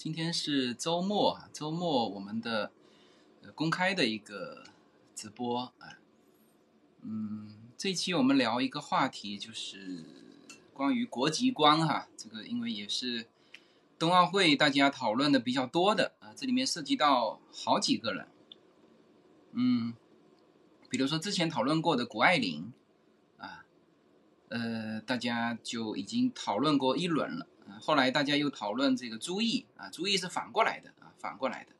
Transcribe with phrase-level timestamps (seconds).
[0.00, 2.72] 今天是周末，周末我们的
[3.54, 4.64] 公开的一个
[5.14, 5.98] 直播啊，
[7.02, 10.02] 嗯，这期我们聊一个话题，就是
[10.72, 13.26] 关于国籍观哈，这个因为也是
[13.98, 18.26] 冬奥会大家讨论的比较多的啊，这里面涉及到好几个人，
[19.52, 19.92] 嗯，
[20.88, 22.72] 比如说之前讨论过的谷爱凌
[23.36, 23.66] 啊，
[24.48, 27.46] 呃，大家就已经讨论过一轮了。
[27.80, 31.72] 后来大家又讨论这个朱毅啊，朱毅是反过来的啊，反过来的。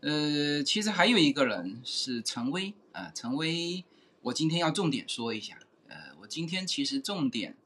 [0.00, 3.84] 呃，其实还有一个人是陈威啊，陈威，
[4.22, 5.58] 我今天要重点说一下。
[5.88, 7.56] 呃，我今天其实重点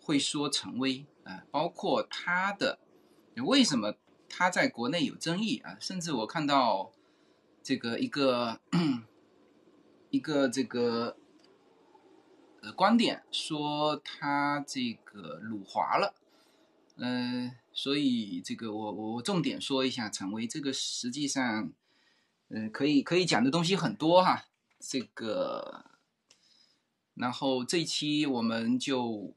[0.00, 2.80] 会说陈威啊，包括他的
[3.36, 3.94] 为什么
[4.28, 6.90] 他在国内有争议啊，甚至我看到
[7.62, 8.60] 这个一个
[10.08, 11.16] 一个这个
[12.62, 16.14] 呃观点说他这个辱华了。
[17.02, 21.72] 嗯，所以这个我我我重点说一下陈薇，这个实际上，
[22.48, 24.44] 嗯，可以可以讲的东西很多哈。
[24.78, 25.86] 这个，
[27.14, 29.34] 然后这一期我们就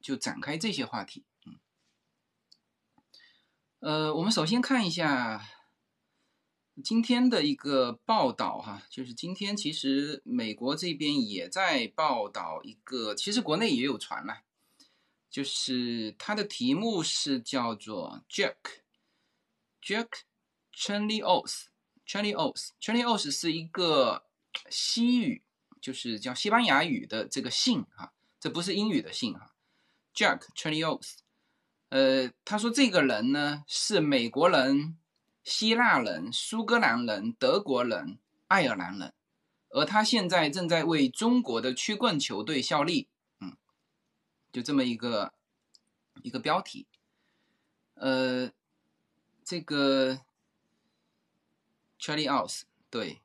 [0.00, 1.24] 就展开这些话题。
[1.44, 1.58] 嗯，
[3.80, 5.44] 呃，我们首先看一下
[6.84, 14.42] 今天的一个报道哈，就是今天其实美国这边也在报道一个，其实国内也有传了。
[15.36, 20.08] 就是它的题目是叫做 Jack，Jack
[20.74, 24.24] Charlie Os，Charlie Os，Charlie Os 是一个
[24.70, 25.42] 西语，
[25.78, 29.54] 就是叫西班牙语的这个姓哈，这不是英语的姓哈
[30.14, 31.16] ，Jack Charlie Os，
[31.90, 34.96] 呃，他说这个人呢是美国人、
[35.44, 39.12] 希腊人、苏格兰人、德国人、爱尔兰人，
[39.68, 43.10] 而他现在正在为中国的曲棍球队效力。
[44.52, 45.34] 就这么一个
[46.22, 46.86] 一个标题，
[47.94, 48.50] 呃，
[49.44, 50.20] 这个
[52.00, 53.20] Charlie o u s 对，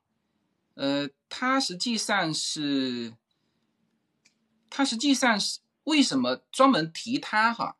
[0.74, 3.16] 呃，他实际上是，
[4.70, 7.78] 他实际上是为什么专门提他哈？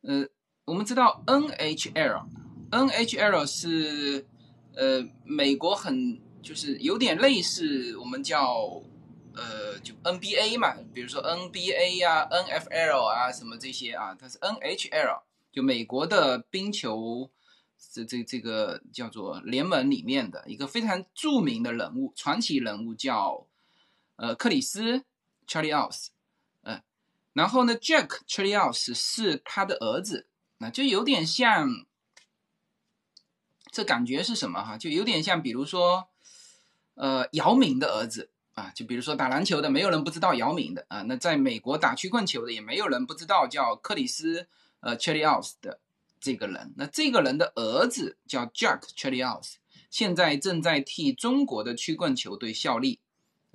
[0.00, 0.28] 呃，
[0.64, 4.26] 我们知道 NHL，NHL 是
[4.74, 8.82] 呃美国很就是有点类似我们叫。
[9.36, 17.30] 呃，就 NBA 嘛，比如说 NBA 呀、NFL 啊，什么这些啊，它是 NHL，就美国的冰球
[17.92, 23.48] 这这这个叫做联盟里面的一个非常著名的人物、传奇人物，叫
[24.16, 25.04] 呃克里斯
[25.48, 26.10] Charlie Aus，
[26.62, 26.80] 嗯，
[27.32, 30.28] 然后呢，Jack Charlie Aus 是他的儿子，
[30.58, 31.86] 那就有点像，
[33.72, 34.78] 这感觉是什么哈？
[34.78, 36.08] 就有点像，比如说
[36.94, 38.30] 呃姚明的儿子。
[38.54, 41.02] 啊，就比如说打篮球的，没有人不知道姚明的啊。
[41.02, 44.48] 那在美国打曲棍球的，也没有人不知道叫克里斯
[44.78, 45.80] 呃 Charlie Aus 的
[46.20, 46.72] 这个人。
[46.76, 49.54] 那这个人的儿子叫 Jack Charlie Aus，
[49.90, 53.00] 现在正在替中国的曲棍球队效力，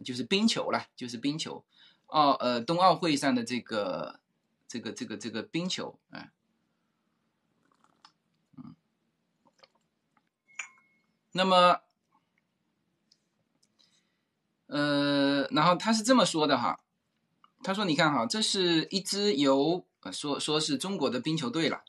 [0.03, 1.63] 就是冰球了，就是冰球。
[2.07, 4.19] 奥呃冬奥会上的这个
[4.67, 6.31] 这个这个这个冰球啊，
[8.57, 8.75] 嗯，
[11.31, 11.79] 那么。
[14.69, 16.79] 呃，然后他是这么说的哈，
[17.63, 21.81] 他说：“你看哈，这是一支由说说是中国的冰球队了，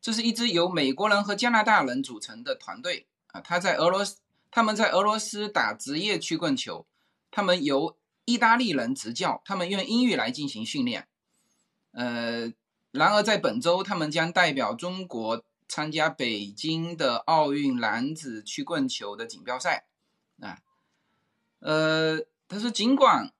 [0.00, 3.40] 这是一支由美国人和加拿大人组成的团队啊。
[3.40, 4.16] 他在俄罗斯，
[4.50, 6.84] 他们在俄罗斯打职业曲棍球，
[7.30, 11.06] 他们由意大利人执教，他们用英语来进行训练。
[11.92, 12.52] 呃，
[12.90, 19.86] 然而在本周，他们将代表中国参加北京的奥运男子曲棍球的锦标赛
[20.40, 20.58] 啊。”
[21.64, 23.32] 呃，他说，尽管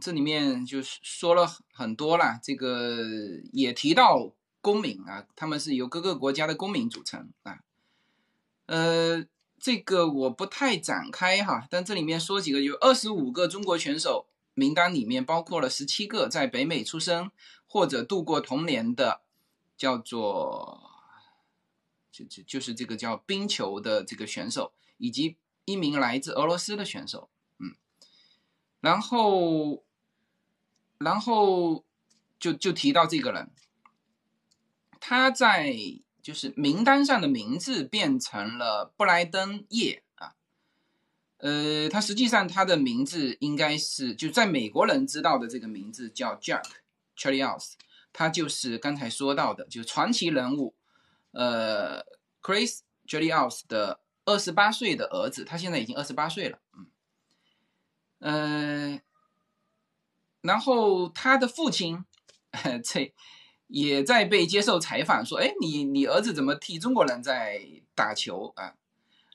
[0.00, 2.98] 这里面就是说了很多了，这个
[3.52, 7.60] 也提到公民啊，他们是由各个国家的公民组成啊。
[8.66, 9.24] 呃，
[9.56, 17.30] 这个我不太展开哈，但这里面说几个，有二十五个中国选手名单里面包括了十七个在北美出生
[17.68, 19.20] 或者度过童年的，
[19.76, 20.90] 叫做
[22.10, 27.30] 就就就是这个叫冰球的这个选手，以及一名来自俄罗斯的选手。
[28.80, 29.84] 然后，
[30.98, 31.84] 然后
[32.38, 33.50] 就就提到这个人，
[34.98, 35.74] 他在
[36.22, 40.34] 就是名单上的名字变成了布莱登叶啊，
[41.38, 47.76] 呃，他实际上他的名字应该是就在美国人知道的这个名字叫 Jack c h a r l i e s
[48.12, 50.74] 他就是刚才说到的就传奇人物，
[51.32, 52.02] 呃
[52.42, 56.86] ，Chris c h a r l i e s 的二十八岁的儿子，他现在已经二十八岁了，嗯。
[58.20, 59.00] 嗯，
[60.42, 62.04] 然后他的父亲，
[62.84, 63.12] 这
[63.66, 67.60] 也在被接受采访，说：“哎，你你儿子怎么替中国人在
[67.94, 68.74] 打球啊？”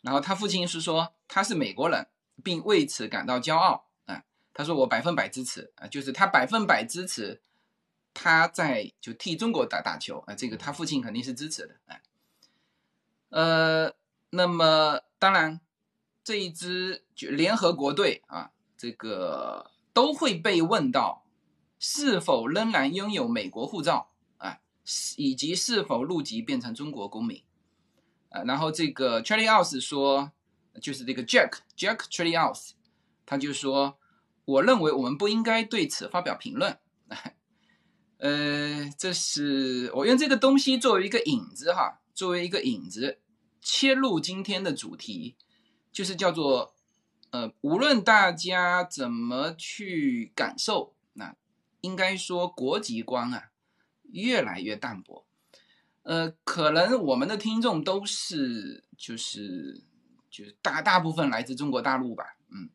[0.02, 2.08] 然后他父亲是说他是美国人，
[2.44, 4.24] 并为此感到骄傲啊。
[4.54, 7.42] 他说：“我百分百支持啊，就是他百分百支持
[8.14, 12.00] 他在就替中国打打球啊。”这个他父亲肯定是支持的啊。
[13.30, 13.94] 呃，
[14.30, 15.60] 那么当然
[16.24, 18.52] 这一支就联合国队啊，
[18.86, 21.26] 这个都会被问到
[21.80, 24.60] 是否仍然拥有美国护照啊。
[25.18, 27.42] 以及是否入籍变成中国公民，
[28.30, 30.32] 呃，然后这个 Charlie House 说，
[30.80, 32.74] 就是这个 Jack Jack Charlie House，
[33.26, 33.98] 他就说，
[34.46, 36.78] 我认为我们不应该对此发表评论。
[38.22, 43.20] 呃，这是我用这个东西作为一个引子哈，作为一个引子
[43.64, 45.36] 切入今天的主题，
[45.92, 46.75] 就是叫做，
[47.36, 51.36] 呃，无论大家怎么去感受，那
[51.82, 53.50] 应该说国籍观啊。
[54.12, 55.26] 越来越淡薄，
[56.04, 59.82] 呃，可能我们的听众都是就是
[60.30, 62.70] 就是大大部分来自中国大陆吧，嗯，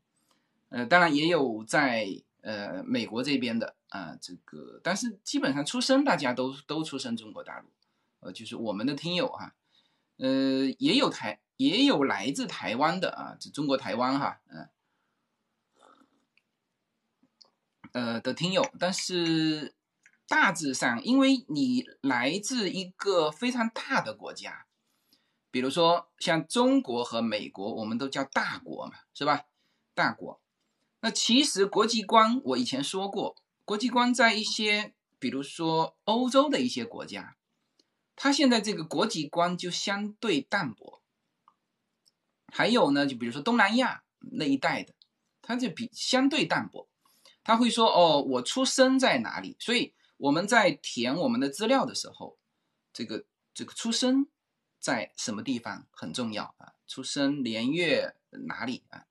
[0.69, 2.09] 呃，当然也有在
[2.43, 7.69] 呃美国这边的啊，这个，但是基本上出生大家都都出生中国大陆，
[8.19, 9.55] 呃，就是我们的听友哈，
[10.19, 14.69] 呃，也有台也有来自台湾的啊，这中国台湾哈，嗯，
[17.93, 19.75] 呃的听友，但是。
[20.31, 24.67] 大致上，因为你来自一个非常大的国家，
[25.51, 29.47] 比如说像中国和美国，我们都叫大国嘛，是吧？
[29.93, 30.41] 大国。
[31.01, 33.35] 那其实国际观，我以前说过，
[33.65, 37.35] 国际观在一些，比如说欧洲的一些国家，
[38.15, 41.00] 它现在这个国际观就相对淡薄。
[42.51, 44.95] 还有呢，就比如说东南亚那一带的，
[45.43, 46.89] 它就比相对淡薄。
[47.43, 49.95] 他会说：“哦，我出生在哪里？”所以。
[50.21, 52.39] 我们在填我们的资料的时候，
[52.93, 53.25] 这个
[53.55, 54.29] 这个出生
[54.79, 56.75] 在什么地方很重要啊？
[56.87, 58.17] 出生年月
[58.47, 59.07] 哪里啊？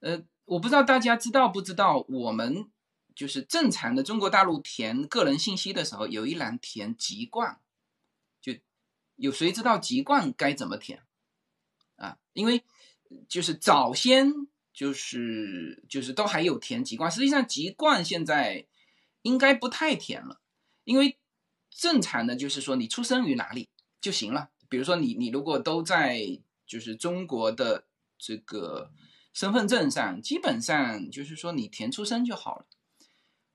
[0.00, 2.68] 呃，我不知道大家知道不知道，我们
[3.14, 7.60] 就是正常的中国大陆填个人信息的时候，有一栏填籍贯，
[8.40, 8.54] 就
[9.14, 11.04] 有谁知道籍贯该怎么填？
[12.32, 12.64] 因为
[13.28, 14.32] 就是早先
[14.72, 18.66] 就是就是都还有填籍贯，实际上籍贯现在。
[19.22, 20.40] 应该不太填了，
[20.82, 21.18] 因为
[21.68, 23.68] 正常的就是说你出生于哪里
[24.00, 24.48] 就行了。
[24.66, 27.84] 比如说你你如果都在就是中国的
[28.16, 28.90] 这个
[29.34, 32.66] 身份证上，基本上就是说你填出生就好了。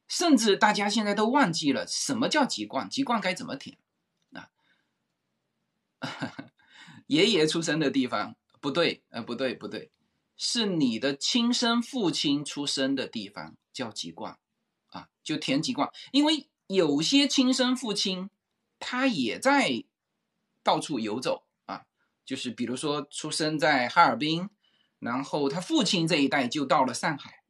[0.08, 3.80] 甚至大家现在都忘记了什么叫籍贯，籍贯该怎么填
[4.34, 4.52] 啊？
[7.08, 9.92] 爷爷出生的地方不对，呃，不对不对，
[10.36, 14.40] 是你的亲生父亲出生的地方叫籍贯。
[14.88, 18.30] 啊，就填籍贯，因为有些亲生父亲
[18.80, 19.84] 他也在
[20.64, 21.86] 到处游走啊，
[22.24, 24.50] 就是比如说出生在哈尔滨，
[25.00, 27.44] 然后他父亲这一代就到了上海，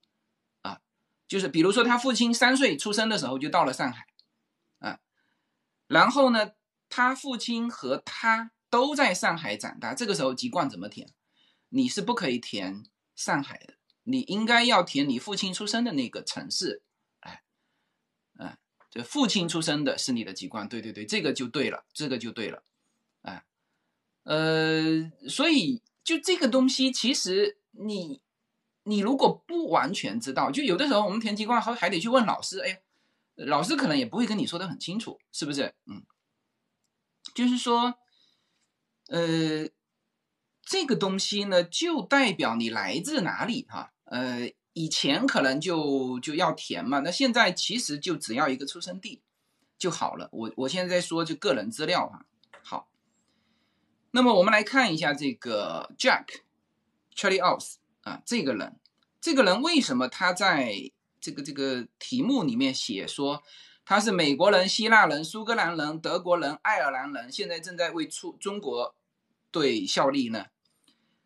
[0.64, 0.82] 啊，
[1.28, 4.08] 就是比如说他父亲三岁出生的时候就到了上海，
[4.80, 5.00] 啊，
[5.86, 6.54] 然后呢，
[6.90, 11.14] 他父亲和他都在上海长大，这个时候籍贯怎么填？
[11.70, 12.84] 你是不可以填
[13.16, 16.82] 上海的，你应该要填你父亲出生的那个城市。
[17.22, 18.58] 哎，
[18.92, 22.64] 这父亲出生的是你的籍贯，对对对，这个就对了，这个就对了，
[23.22, 23.46] 哎，
[24.24, 28.20] 呃，所以就这个东西，其实你
[28.84, 32.82] 你如果不完全知道，就有的时候我们填籍贯还还得去问老师，哎，
[33.36, 35.74] 老师可能也不会跟你说的很清楚，是不是？
[35.86, 36.04] 嗯，
[37.34, 37.96] 就是说，
[39.08, 39.70] 呃，
[40.64, 44.52] 这个东西呢，就代表你来自哪里哈，呃。
[44.78, 49.22] 以前可能就就要填嘛，那现在其实就只要一个出生地
[49.78, 50.28] 就好了。
[50.34, 52.26] 我我现在在说就个人资料啊。
[52.62, 52.90] 好，
[54.12, 56.42] 那么我们来看一下这个 Jack
[57.16, 58.78] Charlie Aus 啊，这个人，
[59.22, 63.44] 这个人为什么他在这个这个题目里面写说
[63.86, 68.96] 他是美国人、希腊人、苏格兰人、德国人、爱尔兰人，现在正在为出中国
[69.52, 70.48] 队效力呢？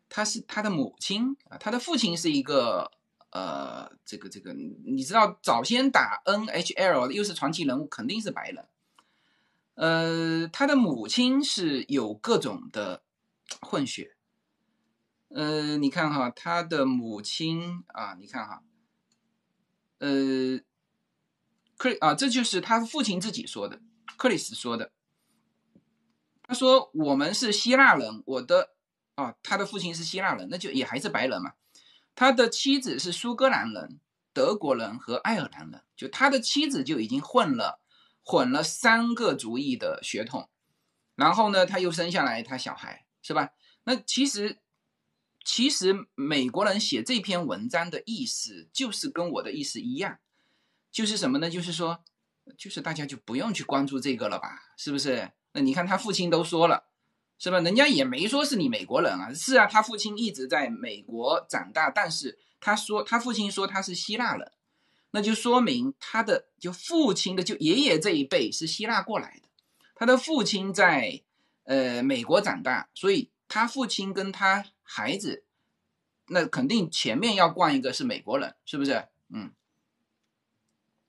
[0.08, 2.92] 他是他的母亲啊，他的父亲是一个。
[3.32, 8.66] 呃，这个这个，你知道早先打 NHL 又是传奇人物，肯定是白人。
[9.74, 13.04] 呃，他的母亲是有各种的
[13.60, 14.16] 混血。
[15.28, 18.64] 呃，你看哈，他的母亲啊，你看哈，
[19.98, 20.58] 呃，
[21.80, 23.80] 克啊，这就是他父亲自己说的，
[24.18, 24.92] 克里斯说的。
[26.42, 28.74] 他说我们是希腊人，我的
[29.14, 31.54] 啊，他的父亲是希腊人，那就也还是白人嘛。
[32.14, 33.98] 他的妻子是苏格兰人、
[34.34, 37.80] 德国人和爱尔兰人，就他的妻子就已经混了
[38.22, 40.50] 混了三个族裔的血统，
[41.14, 43.52] 然后呢，他又生下来他小孩，是吧？
[43.84, 44.58] 那其实，
[45.42, 50.18] 其实美国人写这篇文章的意思，就是跟我的意思一样，
[50.92, 51.48] 就是什么呢？
[51.48, 52.02] 就是说，
[52.58, 55.30] 就是大家就不用去关注这个了吧，是不是？
[55.52, 56.84] 那你看他父亲都说了，
[57.38, 57.60] 是吧？
[57.60, 64.52] 人家也没说是你美国人啊，是啊，他父亲一直在美国长大，但是他说他父亲说他是希腊人。
[65.12, 69.48] 那就说明他的就父亲的就爷爷这一辈是希腊过来的，
[69.96, 71.22] 他的父亲在
[71.64, 75.44] 呃美国长大，所以他父亲跟他孩子，
[76.28, 79.08] 那肯定前面要冠一个是美国人，是不是？
[79.28, 79.52] 嗯。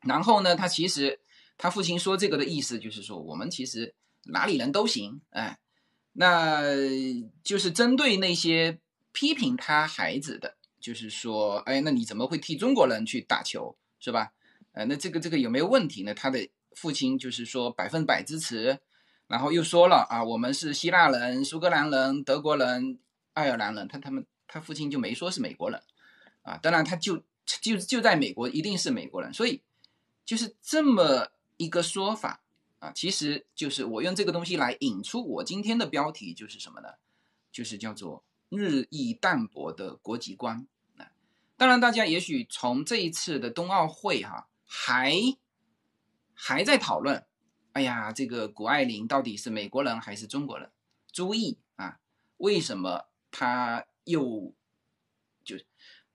[0.01, 1.19] 然后呢，他其实
[1.57, 3.93] 他父亲说这个的意思就是说，我们其实
[4.25, 5.59] 哪里人都行，哎，
[6.13, 6.61] 那
[7.43, 8.79] 就是针对那些
[9.11, 13.77] 批评他孩子的，就是说，哎，那你怎么会替中国人去打球？
[13.99, 14.33] 是吧？
[14.73, 16.13] 呃，那这个这个有没有问题呢？
[16.15, 18.79] 他的父亲就是说百分百支持，
[19.27, 22.97] 然后又说了啊，我们是希腊人、苏格兰人、德国人、
[23.33, 25.79] 爱尔兰人，他他们他父亲就没说是美国人，
[26.41, 29.61] 啊，当然他就就就在美国一定是美国人，所以
[30.25, 32.43] 就是这么一个说法
[32.79, 36.89] 啊，其实就是我用这个东西来引出我今天的标题就是什么呢？
[37.51, 40.65] 就是叫做日益淡薄的国籍观
[40.97, 41.11] 啊。
[41.57, 45.13] 当然，大家也许从这一次的冬奥会哈，还
[46.33, 47.25] 还在讨论，
[47.73, 50.71] 哎呀，这个谷爱凌到底是美国人还是中国人？
[51.11, 51.99] 朱毅啊，
[52.37, 54.55] 为什么他又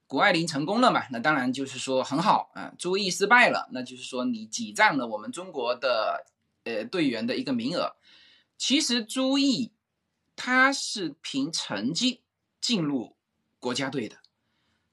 [0.06, 1.02] 谷爱凌成功了嘛？
[1.10, 6.26] 那当然就是说很好啊，朱毅失败了，那就是说你挤占了我们中国的
[6.64, 7.96] 呃队员的一个名额。
[8.56, 9.72] 其实朱毅
[10.36, 12.22] 他是凭成绩
[12.60, 13.16] 进入
[13.58, 14.18] 国家队的。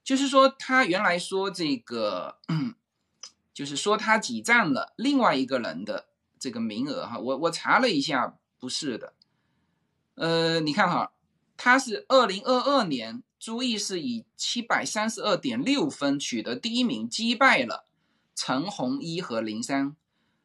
[0.04, 2.38] 就是说，他原来说这个，
[3.54, 7.18] 就是说他挤占了另外一个人的这个名额哈。
[7.18, 9.14] 我我查了一下，不是的。
[10.16, 11.14] 呃，你看哈，
[11.56, 17.86] 他是二零二二年，朱毅是以七百三十二点六分取得第一名，击败了
[18.34, 19.98] 陈红一和林珊。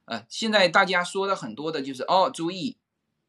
[0.07, 2.77] 呃，现在大家说的很多的就是哦，朱毅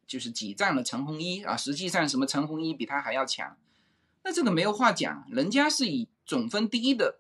[0.08, 3.58] 就是挤占了陈红一啊，实际上什么陈红一比他还要强。
[4.24, 7.20] 那这个没有话讲，人家是以总分第一的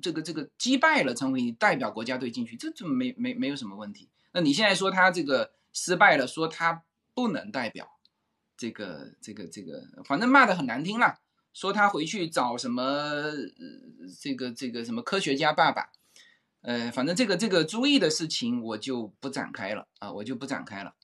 [0.00, 4.08] 这个这个击败了陈红一，代表国家队进去，这就没没没有什么问题。
[4.32, 7.98] 那你现在说他这个失败了，说他不能代表
[8.56, 11.18] 这个这个这个，反正骂的很难听了，
[11.56, 13.32] 说他回去找什么
[14.20, 15.90] 这个这个什么科学家爸爸，
[16.60, 20.94] 呃，反正这个这个注意的事情我就不展开了啊，我就不展开了。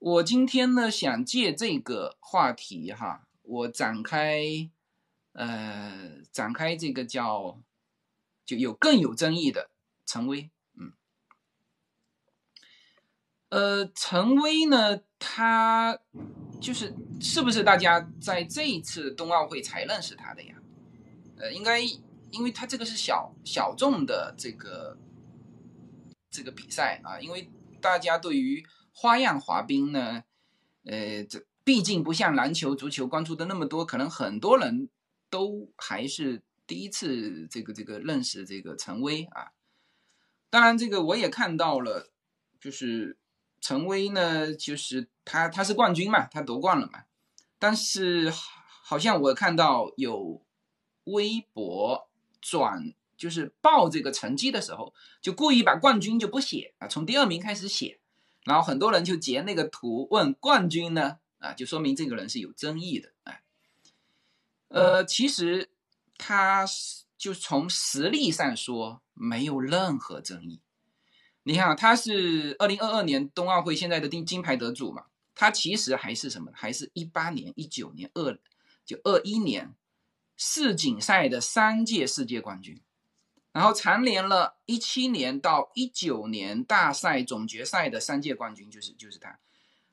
[0.00, 3.28] 我今天呢想借这个话题哈。
[3.42, 4.42] 我展开，
[5.34, 7.60] 呃，展开这个叫，
[8.44, 9.70] 就有更有争议的
[10.04, 10.92] 陈威，嗯，
[13.50, 16.00] 呃，陈威呢，他
[16.60, 20.54] 就是是不是大家在这一次冬奥会才认识他的呀？
[21.36, 21.80] 呃，应该，
[22.30, 24.96] 因为他这个是小小众的这个
[26.30, 30.24] 这个比赛啊，因为大家对于花样滑冰呢，
[30.84, 31.44] 呃，这。
[31.66, 34.88] 毕竟不像篮球、足球关注的那么多，可能很多人
[35.28, 39.50] 都还是第一次这个这个认识这个陈威啊。
[40.48, 42.12] 当然，这个我也看到了，
[42.60, 43.18] 就是
[43.60, 47.04] 陈威呢，就是他他是冠军嘛，他夺冠了嘛。
[47.58, 48.32] 但是
[48.82, 50.40] 好像我看到有
[51.04, 52.08] 微博
[52.40, 58.00] 转，就是报这个成绩的时候，就故意把冠军就不写啊，从第二名开始写，
[58.44, 61.18] 然后很多人就截那个图问冠军呢。
[61.38, 63.42] 啊，就说明这个人是有争议的，哎，
[64.68, 65.68] 呃，其实
[66.16, 70.62] 他是就从实力上说没有任何争议。
[71.42, 75.04] 你看，他是二零二二年冬奥会现在的金金牌得主嘛，
[75.36, 76.50] 他其实还是什么？
[76.54, 78.36] 还是一八年、一九年、二
[78.84, 79.74] 就二一年
[80.36, 82.80] 世锦赛的三届世界冠军，
[83.52, 89.38] 然后蝉联了一七年到一九年大赛总决赛的三届冠军，就是就是他。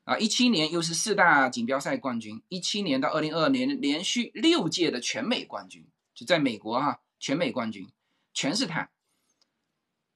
[0.05, 7.89] 啊，一七年又是四大锦标赛冠军，一七年到二零二二年连续六届的全美冠军，就在美国哈，全美冠军
[8.33, 8.89] 全是他。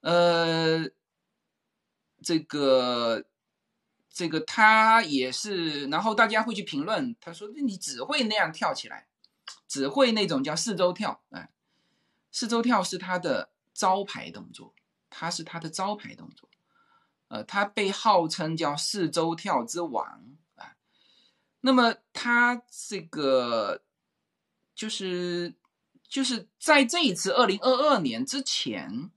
[0.01, 0.89] 呃，
[2.21, 3.25] 这个
[4.17, 9.05] 这个他也是，然后大家会去评论，他说你只会那样跳起来，
[9.67, 11.51] 只会那种叫四周跳，哎，
[12.31, 14.73] 四周跳是他的招牌动作，
[15.11, 16.49] 他是他的招牌动作。
[17.27, 20.73] 呃，他被号称叫四周跳之王啊。
[21.61, 23.83] 那么他这个
[24.73, 25.53] 就是
[26.09, 29.11] 就是在这一次二零二二年之前，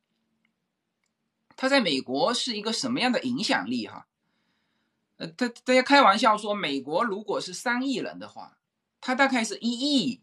[1.57, 4.09] 他在美国是一个什么样的影响力哈？
[5.21, 8.57] 呃，他大家开玩笑说，美国如果是三亿人的话，
[9.03, 10.23] 他大概是一亿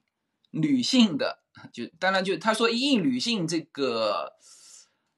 [0.49, 4.33] 女性的，就当然就他说一亿女性这个，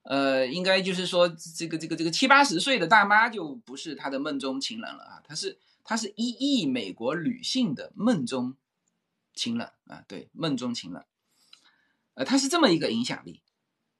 [0.01, 8.57] 呃，应该就是说这个这个这个七八十岁的大妈就不是他的梦中情人了啊，他是他是一亿美国女性的梦中
[9.33, 11.05] 情人啊，对，梦中情人，
[12.15, 13.41] 呃，他是这么一个影响力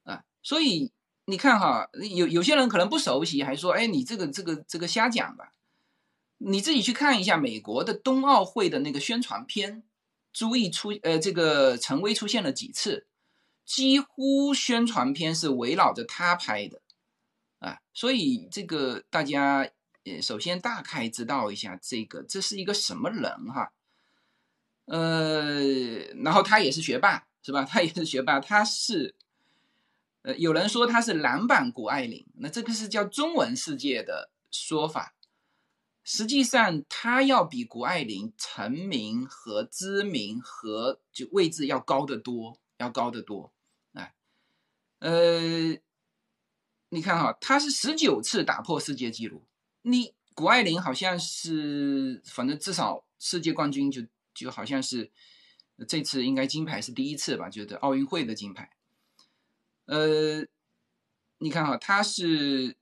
[0.04, 0.92] 啊，所以
[1.24, 5.54] 你看哈，有有些人可能不熟悉，还说，哎，你这个这个这个瞎讲吧。
[6.42, 9.84] 你自己去看一下美国的冬奥会的那个宣传片，
[10.32, 13.08] 朱毅出呃这个陈威出现了几次，
[13.66, 16.82] 几乎宣传片是围绕着他拍的，
[17.60, 19.70] 啊，所以这个大家
[20.06, 23.74] 呃首先大概知道一下这个这是一个什么人哈，
[24.86, 25.60] 呃，
[26.24, 27.66] 然后他也是学霸是吧？
[27.66, 29.14] 他也是学霸，他是
[30.22, 35.16] 呃有人说他是篮板谷爱凌，那这个是叫中文世界的说法。
[36.12, 43.54] 实际上，他要比谷爱凌成名和知名和就位置要高得多，要高得多。
[43.94, 44.16] 哎，
[44.98, 45.80] 呃，
[46.90, 49.44] 你看哈，他是十九次打破世界纪录，
[49.84, 54.02] 你谷爱凌好像是，反正至少世界冠军就
[54.34, 55.12] 就好像是
[55.88, 58.72] 这次应该金牌是第一次吧，就是奥运会的金牌。
[59.86, 60.44] 呃，
[61.38, 62.76] 你看哈，他是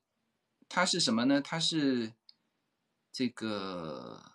[0.70, 1.42] 他是什么呢？
[1.42, 2.14] 他是。
[3.18, 4.32] 这个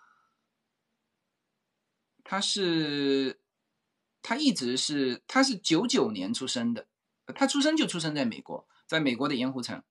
[2.24, 3.38] 他是
[4.20, 6.88] 他一直是他是九九年出生的，
[7.32, 9.84] 他出生就出生在美国，在美国的盐湖城，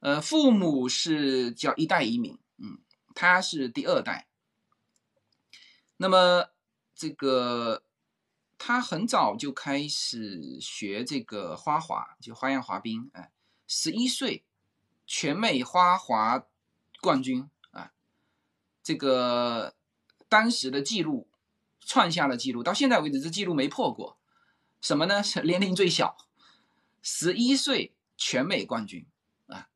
[0.00, 2.78] 呃，父母是叫一代移民，嗯，
[3.14, 4.26] 他是第二代。
[5.98, 6.48] 那么
[6.94, 7.84] 这个
[8.56, 13.30] 他很早就开始学这个花滑，就花样滑冰，哎，
[13.66, 14.42] 十一岁
[15.06, 16.46] 全美花滑
[17.02, 17.50] 冠军。
[18.86, 19.74] 这个
[20.28, 21.26] 当时的记录
[21.80, 24.16] 创下了记录，到现在为止这记录没破过。
[24.80, 25.24] 什么呢？
[25.24, 26.16] 是年龄最小，
[27.02, 29.04] 十一岁全美冠军
[29.48, 29.66] 啊！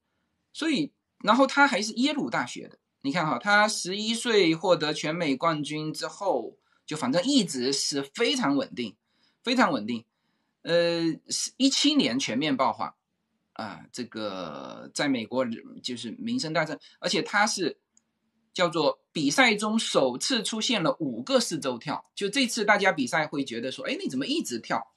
[0.53, 0.92] 所以，
[1.25, 2.79] 然后他还是耶鲁大学的。
[3.01, 8.94] 你看哈，他十一岁获得全美冠军之后，就反正一直是非常稳定，
[9.42, 10.05] 非常稳定。
[10.62, 11.03] 呃，
[11.57, 12.94] 一七年全面爆发
[13.55, 15.44] 啊，这个在美国
[15.83, 17.81] 就是名声大振，而且他是。
[18.61, 24.92] 叫做比赛中首次出现了五个四周跳，就这次大家比赛会觉得说，哎，你怎么一直跳？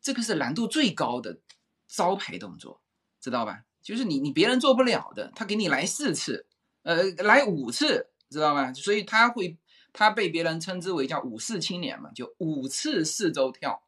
[0.00, 1.38] 这个是难度最高的
[1.86, 2.80] 招牌动作，
[3.20, 3.64] 知道吧？
[3.82, 6.46] 就是你你别人做不了的，他给你来四次，
[6.82, 8.72] 呃，来五次，知道吧？
[8.72, 9.58] 所以他会
[9.92, 13.82] 他被别人称之为叫五四青年嘛，就五次四周跳，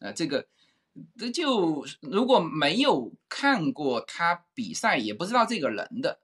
[0.00, 0.46] 呃，这个
[1.16, 6.20] 这就如果没有看过他比赛，也不知道这个人的。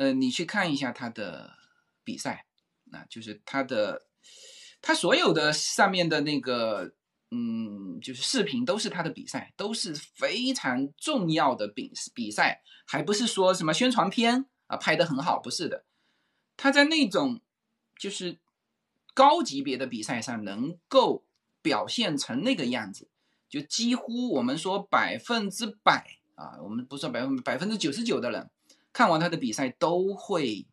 [0.00, 1.52] 呃，你去看一下他的
[2.02, 2.46] 比赛，
[2.90, 4.06] 啊，就是他的，
[4.80, 6.94] 他所有的上面的那个，
[7.30, 15.84] 嗯，就是视频都是他的比赛，都是非常重要的比比赛，还不是说什么宣传片啊拍的很好，不是的，
[16.56, 17.42] 他在那种
[17.98, 18.38] 就是
[19.12, 21.26] 高级别的比赛上能够
[21.60, 23.10] 表现成那个样子，
[23.50, 28.50] 就几乎我们说百分之百啊，我们不说百分百分之九十九的人。
[28.92, 30.66] 看完他的比赛都会，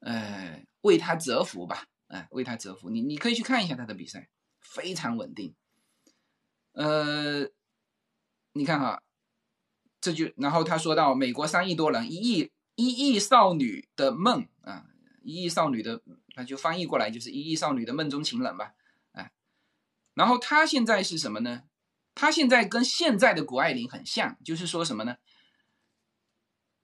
[0.00, 2.88] 呃，为他折服吧，哎，为他折服。
[2.90, 4.28] 你你可以去看一下他的比赛，
[4.60, 5.54] 非常稳定。
[6.72, 7.48] 呃，
[8.52, 9.02] 你看哈，
[10.00, 14.86] 这就然后他说到美国三亿多人，一亿一亿少女的梦啊，
[15.22, 16.02] 一亿少女的，
[16.36, 18.74] 那就翻译过来就是一亿少女的梦中情人吧，
[19.12, 19.32] 哎。
[20.14, 21.64] 然后他现在是什么呢？
[22.14, 25.18] 他现在跟现在的谷爱凌很像，就是说什么呢？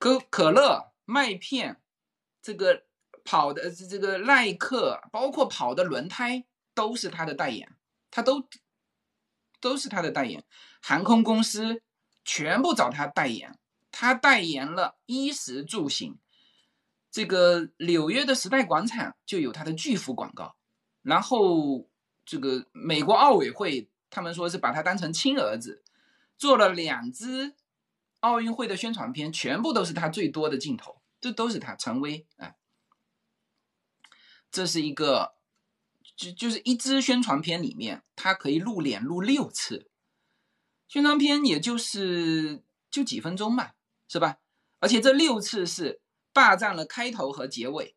[0.04, 1.80] 可可乐、麦片，
[2.42, 2.84] 这个
[3.24, 7.74] 跑的这个耐克，包括跑的轮胎，都是他的代言，
[8.10, 8.46] 他都
[9.60, 10.44] 都是他的代言。
[10.82, 11.80] 航空公司
[12.22, 13.58] 全部找他代言，
[13.90, 16.18] 他代言了衣食住行。
[17.10, 20.54] 这个纽约的时代广场就有他的巨幅广告，
[21.00, 21.88] 然后
[22.26, 25.82] 这个美国奥委会他们说是把他当成亲儿子，
[26.36, 27.54] 做了两只。
[28.24, 32.54] 奥运会的宣传片全部都是他最多的镜头，这都是他陈威啊。
[34.50, 35.34] 这是一个，
[36.16, 39.90] 就就是一支宣传片里面，他可以露脸露六次。
[40.88, 43.72] 宣传片也就是就几分钟嘛，
[44.08, 44.38] 是吧？
[44.80, 46.00] 而且这六次是
[46.32, 47.94] 霸占了开头和结尾。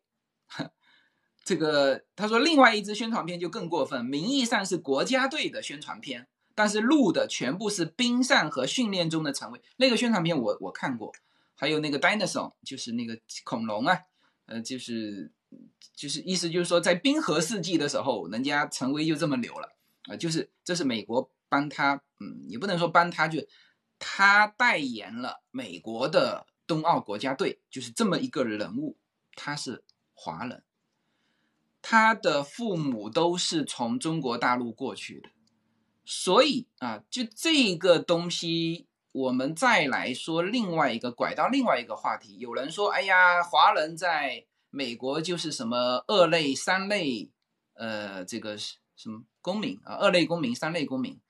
[1.42, 6.28] 这个他说，另外一支宣传片就更过分，名义上是国家队的宣传片。
[6.58, 9.62] 但是录的全部是冰上和训练中的陈威。
[9.76, 11.12] 那个宣传片我我看过，
[11.54, 13.96] 还有那个 dinosaur 就是那个恐龙啊，
[14.46, 15.30] 呃，就是
[15.94, 19.76] 就是意思就是说，在冰河世纪的时候，人家陈威就这么牛了
[20.08, 23.40] 啊，就是这是美国帮他，嗯，也不能说帮他，就
[24.00, 28.96] 他代言了美国的冬奥国家队，就是这么一个人物，
[29.36, 30.64] 他是华人。
[31.80, 35.28] 他的父母都是从中国大陆过去的，
[36.10, 42.38] 所以啊，就这个东西，我们再来说另外一个拐到另外一个话题。
[42.38, 47.30] 有人说，哎呀，华人在美国就是什么二类、三类，
[47.74, 51.20] 呃，这个什么公民啊，二类公民、三类公民。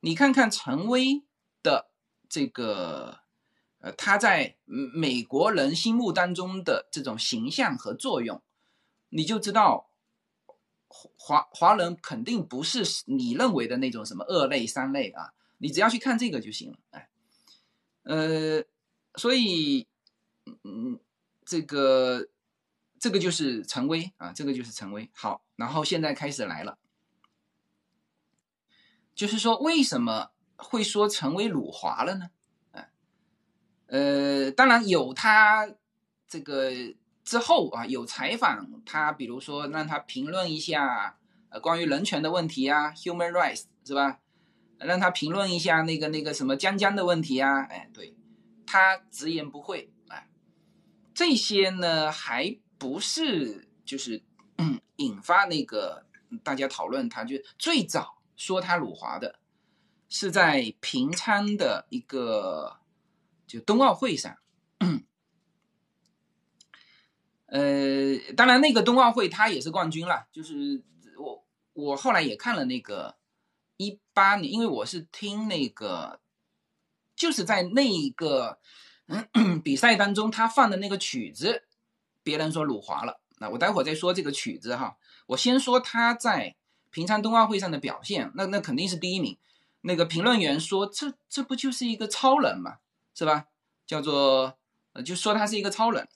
[0.00, 1.22] 你看看陈威
[1.62, 1.92] 的
[2.28, 3.20] 这个，
[3.78, 8.42] 呃，他在美国人心目当中的这种形象和作用。
[9.10, 9.85] 你就知道，
[10.88, 17.08] 华华人肯定不是你认为的那种什么二类三类啊，你只要去看这个就行了，哎，
[18.04, 18.64] 呃，
[19.16, 19.86] 所以，
[20.64, 20.98] 嗯，
[21.44, 22.28] 这个
[22.98, 25.10] 这个就是陈威啊，这个就是陈威。
[25.12, 26.78] 好，然后现在开始来了，
[29.14, 32.30] 就是说为什么会说成为辱华了呢？
[32.72, 32.90] 哎，
[33.86, 35.68] 呃，当然有他
[36.28, 36.72] 这个。
[37.26, 41.18] 之后啊，有采访他，比如说让他评论一下
[41.50, 44.20] 呃关于人权的问题啊，human rights 是吧？
[44.78, 48.14] 让他评论一下那个那个什么江江的问题啊，哎，对
[48.64, 50.28] 他直言不讳啊，
[51.12, 54.22] 这些呢还不是就是
[54.96, 56.06] 引发那个
[56.44, 59.40] 大家讨论，他就最早说他辱华的
[60.08, 62.76] 是在平昌的一个
[63.48, 64.36] 就冬奥会上。
[67.46, 70.26] 呃，当然，那个冬奥会他也是冠军了。
[70.32, 70.82] 就是
[71.16, 73.16] 我，我后来也看了那个
[73.76, 76.20] 一八年，因为我是听那个，
[77.14, 78.58] 就是在那个
[79.62, 81.64] 比赛当中他放的那个曲子，
[82.22, 83.20] 别人说辱华了。
[83.38, 84.96] 那我待会儿再说这个曲子哈。
[85.26, 86.56] 我先说他在
[86.90, 89.36] 平昌冬奥会上的表现，那那肯定是第一名。
[89.82, 92.78] 那个评论员说，这这不就是一个超人嘛，
[93.14, 93.46] 是吧？
[93.86, 94.58] 叫做
[94.94, 96.08] 呃，就说他是一个超人。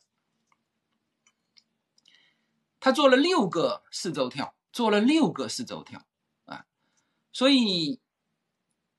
[2.80, 6.02] 他做了六个四周跳，做了六个四周跳，
[6.46, 6.64] 啊，
[7.30, 8.00] 所以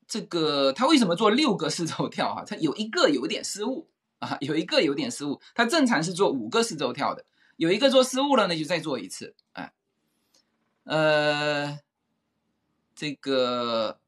[0.06, 2.32] 这个他为什么做六个四周跳？
[2.32, 3.90] 哈，他有一个有点失误
[4.20, 5.40] 啊，有一个有点失误。
[5.52, 7.24] 他正常是做五个四周跳的，
[7.56, 9.72] 有一个做失误了，那就再做一次，哎，
[10.84, 11.80] 呃，
[12.94, 13.98] 这个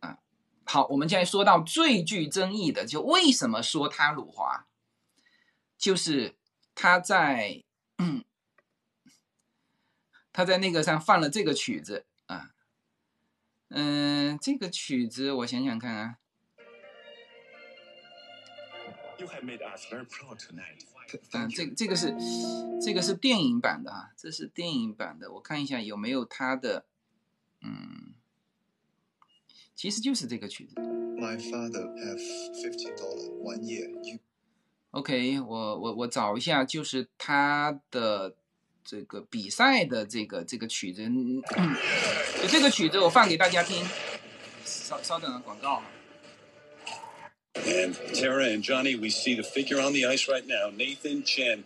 [0.00, 0.18] 啊，
[0.64, 4.66] 好，我们现在说到最具争议的，就为什么说他辱华，
[5.78, 6.36] 就是
[6.74, 7.62] 他在。
[10.36, 12.50] 他在那个上放了这个曲子啊，
[13.70, 16.18] 嗯，这个曲子我想想看啊，
[21.32, 22.14] 嗯，这个这个是
[22.82, 26.84] 这个是电影版的啊，这是电影版的，我看一下有没有他的，
[27.62, 28.12] 嗯，
[29.74, 30.74] 其实就是这个曲子。
[34.90, 38.36] OK，我我我找一下，就是他的。
[38.85, 41.03] 这个比赛的这个这个曲子，
[42.41, 43.85] 就这个曲子我放给大家听。
[44.65, 45.81] 稍稍等啊，广告。
[47.53, 51.63] And Tara and Johnny, we see the figure on the ice right now, Nathan Chen.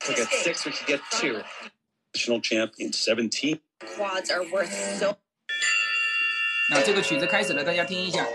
[0.00, 1.42] To get six, we should get two.
[2.14, 3.60] National champion, seventeen.
[3.80, 5.18] Quads are worth so.
[6.70, 8.26] 那这个曲子开始了，大家听一下。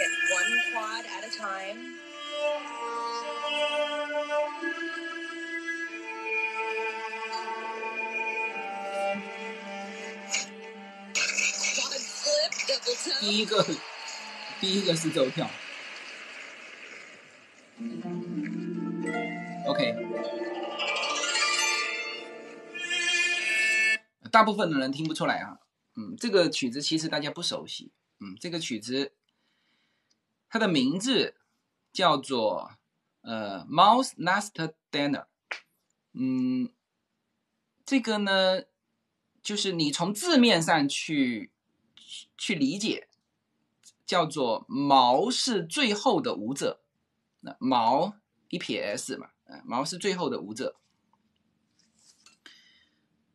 [0.00, 1.98] At one quad at a time。
[13.20, 13.66] 第一个
[14.58, 15.50] 第一个是奏跳。
[19.66, 19.94] OK，
[24.32, 25.58] 大部分的人听不出来啊。
[25.96, 27.92] 嗯，这个曲子其实大家不熟悉。
[28.20, 29.12] 嗯，这个曲子。
[30.50, 31.36] 它的名字
[31.92, 32.72] 叫做
[33.22, 34.50] 呃，Mouse Last
[34.90, 35.26] Dinner。
[36.12, 36.72] 嗯，
[37.86, 38.64] 这个呢，
[39.40, 41.52] 就是你从字面上去
[42.36, 43.08] 去理解，
[44.04, 46.82] 叫做毛是最后的舞者。
[47.42, 48.16] 那毛
[48.48, 49.30] 一撇 s 嘛，
[49.64, 50.76] 毛是最后的舞者。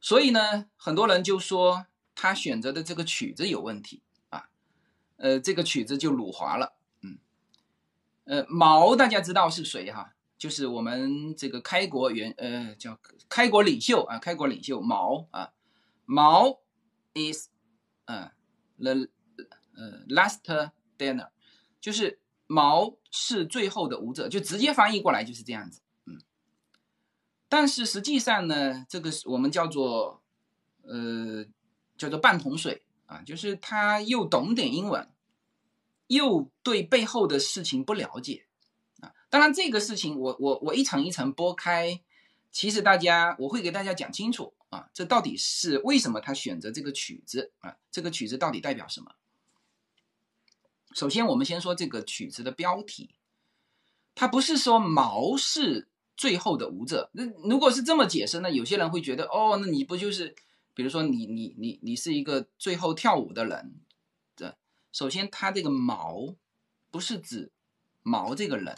[0.02, 4.50] 所以呢，很多人就说他选择的这个曲子有问题啊，
[5.16, 6.75] 呃，这个曲子就辱华了。
[8.26, 10.14] 呃，毛大家知道是谁哈？
[10.38, 15.54] 就是我们这个开国元呃叫开国领袖啊，开国领袖毛啊，
[16.04, 16.60] 毛
[17.14, 17.48] is
[18.06, 18.32] 呃
[18.78, 19.08] the
[19.76, 20.40] 呃 last
[20.98, 21.30] dinner，
[21.80, 26.20] 就是毛是最后的舞者，就直接翻译过来就是这样子，嗯。
[27.48, 30.22] 但是实际上呢，这个是我们叫做
[30.84, 31.46] 呃
[31.98, 35.08] 叫做半桶水啊，就是他又懂点英文，
[36.08, 38.46] 又对背后的事情不了解。
[39.02, 42.02] 啊当然，这个事情我我我一层一层剥开，
[42.52, 47.76] 其实大家我会给大家讲清楚啊，这到底是为什么他选择这个曲子啊？
[47.92, 49.12] 这个曲子到底代表什么？
[50.94, 53.16] 首先，我们先说这个曲子的标题，
[54.14, 57.10] 它不是说毛是最后的舞者。
[57.12, 58.50] 那如果是这么解释呢？
[58.50, 60.34] 有些人会觉得，哦，那你不就是，
[60.74, 63.76] 比如说你你你你是一个最后跳舞的人？
[64.96, 66.36] 首先，他这个毛
[66.90, 67.52] 不是指
[68.02, 68.74] 毛这个人。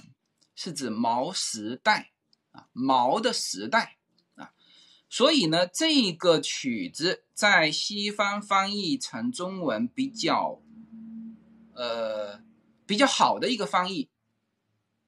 [0.60, 2.14] 是指毛时代
[2.50, 4.00] 啊，毛的时代
[4.34, 4.52] 啊，
[5.08, 10.60] 所以呢，这个曲子在西方翻译成中文比较，
[11.76, 12.42] 呃，
[12.88, 14.10] 比较好的一个翻译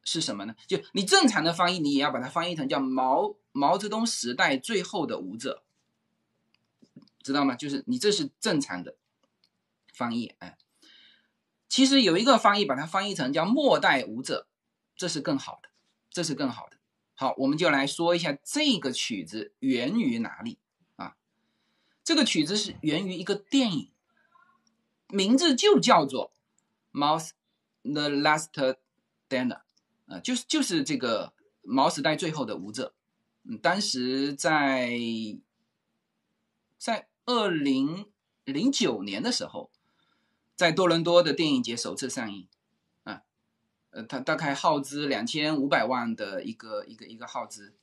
[0.04, 0.56] 是什么呢？
[0.68, 5.64] 就你正常的翻译，你也要把它翻译成叫毛毛泽东时代最后的舞者，
[7.24, 7.56] 知道吗？
[7.56, 8.96] 就是你这是正常的
[9.92, 10.60] 翻译，哎，
[11.70, 14.48] 其实有一个翻译把它翻译成叫末代舞者。
[14.96, 15.70] 这是更好的，
[16.10, 16.76] 这是更好的。
[17.16, 20.58] 好，我们就来说一下这个曲子源于哪里
[20.98, 21.16] 啊？
[22.04, 23.92] 这个曲子是源于一个电影，
[25.08, 26.34] 名字就叫做
[27.00, 27.30] 《Mouse
[27.84, 28.50] the Last
[29.30, 29.48] Dancer》
[30.08, 32.94] 啊，就是就是这个毛时代最后的舞者。
[33.44, 35.00] 嗯，当时在
[36.78, 38.12] 在二零
[38.44, 39.72] 零九年的时候，
[40.60, 42.46] 在多伦多的电影节首次上映。
[43.06, 43.22] 啊
[43.92, 47.74] 呃，它大概耗资两千五百万的一个一个一个耗资，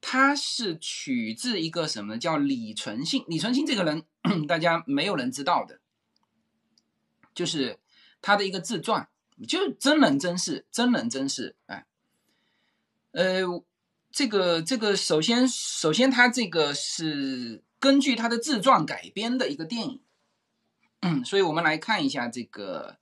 [0.00, 3.24] 它是取自一个什么叫李存信？
[3.26, 4.04] 李存信这个人，
[4.46, 5.80] 大家没有人知道的，
[7.34, 7.80] 就是
[8.22, 9.08] 他的一个自传，
[9.48, 11.56] 就是真人真事，真人真事。
[11.66, 11.86] 哎，
[13.10, 13.40] 呃，
[14.12, 20.00] 这个这个，首先首先，他这个是根据他的自传改编的一个电影，
[21.24, 22.98] 所以我们来看一下这个。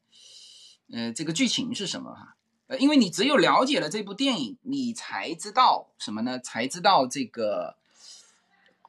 [0.92, 2.36] 呃，这个剧情是什么哈？
[2.66, 6.38] 呃，因为你只有了解了这部电影，你才知道什么呢？
[6.38, 7.78] 才知道这个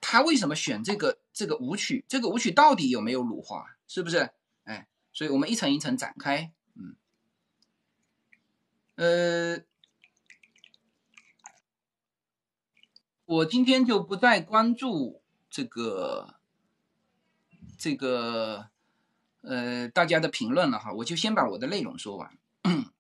[0.02, 4.30] 他为什么选这个这个舞曲，这个舞曲到底有没有辱华，是不是？
[4.66, 6.52] 哎，所以我们一层一层展开。
[6.76, 6.96] 嗯，
[8.96, 9.64] 呃，
[13.24, 16.36] 我今天就不再关注这个
[17.78, 18.70] 这个。
[19.48, 22.38] 呃，大家的评论了哈，我就先把我的内容说完。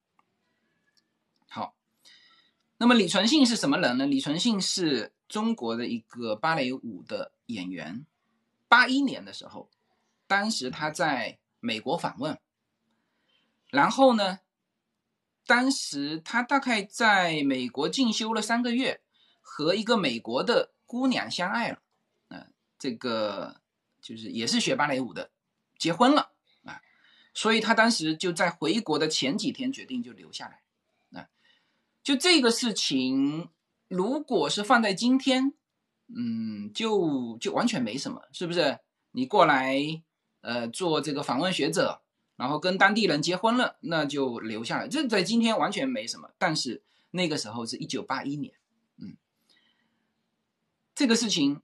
[1.49, 1.75] 好，
[2.77, 4.05] 那么李存信是什么人呢？
[4.05, 8.05] 李存信是中国的一个芭蕾舞的演员。
[8.67, 9.71] 八一年的时候，
[10.27, 12.37] 当时他在美国访问，
[13.71, 14.39] 然后呢，
[15.47, 19.01] 当时他大概在美国进修了三个月，
[19.41, 21.79] 和一个美国的姑娘相爱了。
[22.27, 23.61] 嗯，这个
[23.99, 25.31] 就是也是学芭蕾舞的，
[25.79, 26.33] 结婚了。
[27.35, 31.27] 所以他当时就在回国的前几天决定就留下来，啊，
[32.01, 33.49] 就这个事情，
[33.89, 35.53] 如果是放在今天，
[36.07, 38.79] 嗯，就就完全没什么，是不是？
[39.11, 40.01] 你过来，
[40.39, 42.01] 呃，做这个访问学者，
[42.37, 46.31] 然后跟当地人结婚了，那就留下来，这在今天完全没什么。
[46.37, 48.53] 但是那个时候是一九八一年，
[48.97, 49.17] 嗯，
[50.95, 51.61] 这个事情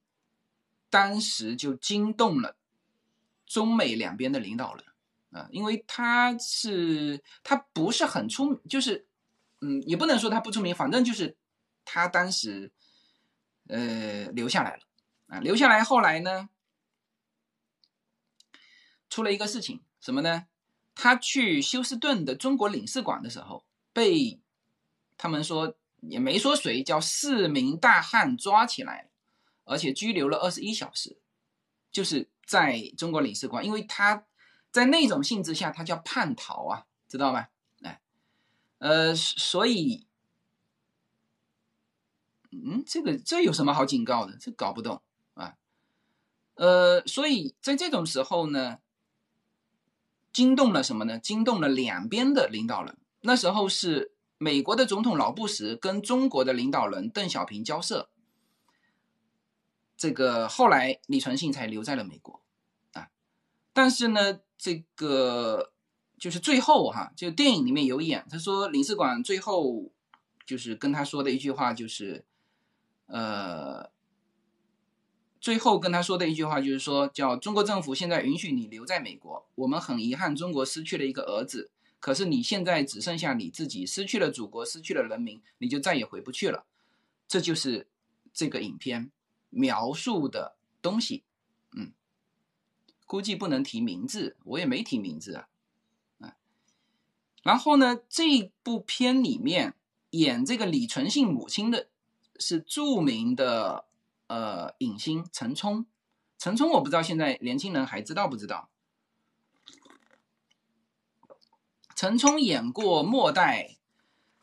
[0.89, 2.57] 当时就惊动了
[3.45, 4.83] 中美两边的领导人。
[5.31, 9.07] 啊，因为他是他不是很出名，就是，
[9.61, 11.37] 嗯，也不能说他不出名，反正就是
[11.85, 12.73] 他当时，
[13.69, 14.83] 呃，留下来了，
[15.27, 16.49] 啊，留下来后来呢，
[19.09, 20.47] 出了一个事情，什么呢？
[20.93, 24.41] 他去休斯顿的中国领事馆的时候，被
[25.17, 29.09] 他们说也没说谁叫四名大汉抓起来，
[29.63, 31.21] 而且拘留了二十一小时，
[31.89, 34.25] 就是在中国领事馆，因为他。
[34.71, 37.47] 在那种性质下，他叫叛逃啊，知道吗？
[37.81, 37.99] 哎，
[38.77, 40.07] 呃，所以，
[42.51, 44.37] 嗯，这个这有什么好警告的？
[44.37, 45.01] 这搞不懂
[45.33, 45.57] 啊。
[46.55, 48.79] 呃，所以在这种时候呢，
[50.31, 51.19] 惊动了什么呢？
[51.19, 52.97] 惊动了两边的领导人。
[53.19, 58.09] 那时候是美国的总统老布什跟中国的领导人邓小平交涉，
[59.97, 62.41] 这个后来李存信才留在了美国
[62.93, 63.09] 啊。
[63.73, 64.39] 但是呢。
[64.63, 65.73] 这个
[66.19, 69.91] 就是最后哈，就电影里面有演，他说领事馆最后
[70.45, 72.23] 就是跟他说的一句话就是，
[73.07, 73.89] 呃，
[75.39, 86.65] 最后跟他说的一句话就是说，叫中国政府现在允许你留在美国，我们很遗憾中国失去了一个儿子，可是你现在只剩下你自己，失去了祖国，失去了人民，你就再也回不去了。
[87.27, 87.87] 这就是
[88.31, 89.09] 这个影片
[89.49, 91.23] 描述的东西。
[93.11, 95.49] 估计不能提名字，我也没提名字啊。
[96.19, 96.37] 啊，
[97.43, 99.73] 然后呢，这部片里面
[100.11, 101.89] 演这个李纯信母亲的
[102.39, 103.83] 是著名的
[104.27, 105.85] 呃影星陈冲。
[106.37, 108.69] 陈冲我不知道现在年轻人还知道不知道？
[111.93, 113.71] 陈冲演过《末代》，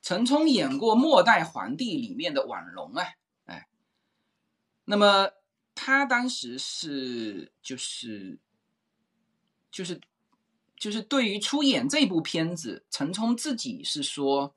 [0.03, 3.15] 陈冲演过《末代皇帝》里面的婉容啊，
[3.47, 3.67] 哎，
[4.85, 5.31] 那么
[5.75, 8.39] 他当时是就是
[9.71, 10.01] 就是
[10.77, 14.55] 就是对于出演这部片子，陈冲自己是说，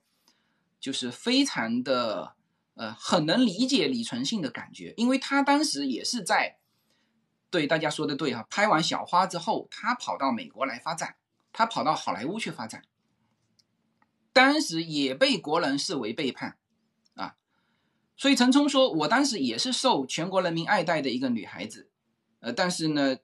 [0.80, 2.36] 就是非常的
[2.76, 6.58] 呃很能理解李纯信的感觉，因为他当时也是在
[7.50, 11.18] 对大家说的对哈、拍完小花之后，他跑到美国来发展，
[11.52, 12.84] 他跑到好莱坞去发展。
[14.34, 16.58] 当时也被国人视为背叛，
[17.16, 17.36] 啊，
[18.16, 21.90] 所以陈冲说，我当时也是受全国人民爱戴的一个女孩子，
[22.40, 23.18] 呃，但是呢，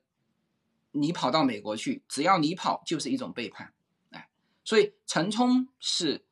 [0.99, 3.73] 你跑到美国去，只要你跑就是一种背叛，
[4.12, 4.27] 哎，
[4.63, 6.23] 所以陈冲是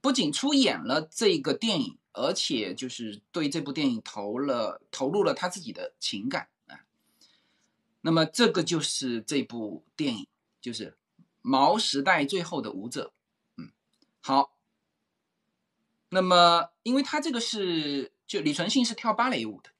[0.00, 6.84] 不仅出演了这个电影，而且就是对这部电影投了投入了他自己的情感啊。
[8.00, 10.26] 那么这个就是这部电影，
[10.60, 10.90] 就是
[11.42, 13.12] 《毛时代最后的舞者》。
[13.62, 13.70] 嗯
[14.20, 14.56] 好，
[16.08, 19.70] 那么因为他这个是就李纯信是跳芭蕾舞的，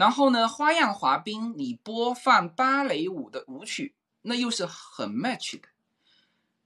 [0.00, 5.68] 然后呢，花样滑冰你播放芭蕾舞的舞曲，那又是很 match 的。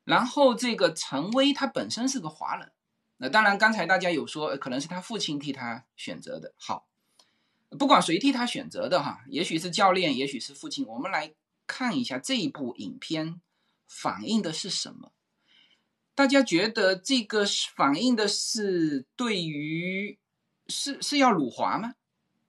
[0.05, 2.70] 然后这个陈薇她本身是个华人，
[3.16, 6.55] 那当然刚才大家有说可能是他父亲替他选择的。
[6.57, 6.87] 好，
[7.77, 11.35] 不管谁替他选择的哈，也许是教练，也许是父亲，我们来
[11.66, 13.40] 看一下这一部影片
[13.88, 15.11] 反映的是什么。
[16.14, 17.44] 大家觉得这个
[17.75, 20.20] 反映的是对于
[20.68, 21.94] 是是要辱华吗？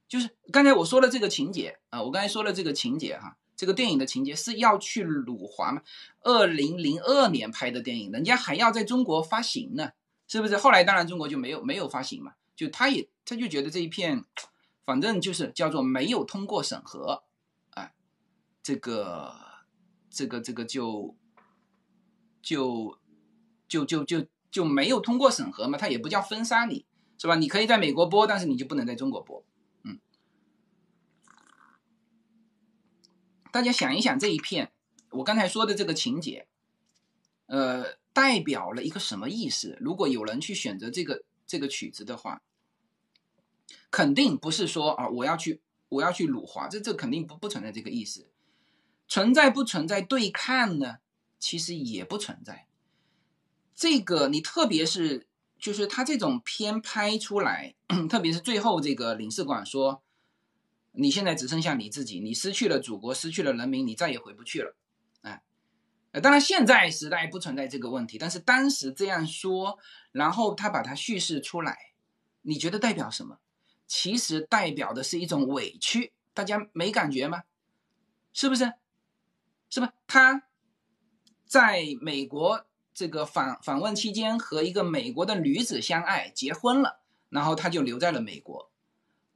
[0.07, 5.81] 就是刚才我说的这个情节啊，我刚才说的这个情节哈，这个电影的情节是要去辱华吗？
[6.21, 9.91] 二零零二年拍的电影，人家还要在中国发行呢，
[10.27, 10.57] 是不是？
[10.57, 14.23] 后来当然中国就没有没有发行嘛，就他也他就觉得这一片，
[14.83, 17.23] 反正就是叫做没有通过审核，
[17.71, 17.91] 啊，
[18.61, 19.33] 这个
[20.09, 21.15] 这个这个就
[22.41, 22.97] 就。
[23.67, 26.85] 就就就就没有通过审核嘛，他也不叫封杀你，
[27.17, 27.35] 是吧？
[27.35, 29.43] 你可以在美国播，但是你就不能在中国播。
[33.55, 34.73] 大家想一想这一片，
[35.11, 36.45] 我刚才说的这个情节，
[37.45, 39.77] 呃，代表了一个什么意思？
[39.79, 42.41] 如果有人去选择这个这个曲子的话，
[43.89, 48.27] 肯定不是说啊，我要去我要去辱华，这这肯定不不存在这个意思。
[49.07, 50.97] 存在不存在对抗呢？
[51.39, 52.67] 其实也不存在。
[53.73, 57.75] 这个你特别是就是他这种片拍出来，
[58.09, 60.03] 特别是最后这个领事馆说，
[60.97, 64.75] 你现在只剩下你自己，你失去了祖国，失去了人民，你再也回不去了。
[65.21, 65.41] 哎，
[66.21, 69.77] 当然现在时代不存在这个问题，但是当时这样说，
[70.11, 71.77] 然后他把它叙事出来，
[72.41, 73.39] 你觉得代表什么？
[73.87, 77.43] 其实代表的是一种委屈，大家没感觉吗？
[78.33, 78.73] 是不是？
[79.69, 79.93] 是吧？
[80.07, 80.43] 他
[81.45, 82.65] 在美国。
[82.97, 88.71] 这个访访问期间和一个美国的女子相爱，结婚了，然后他就留在了美国。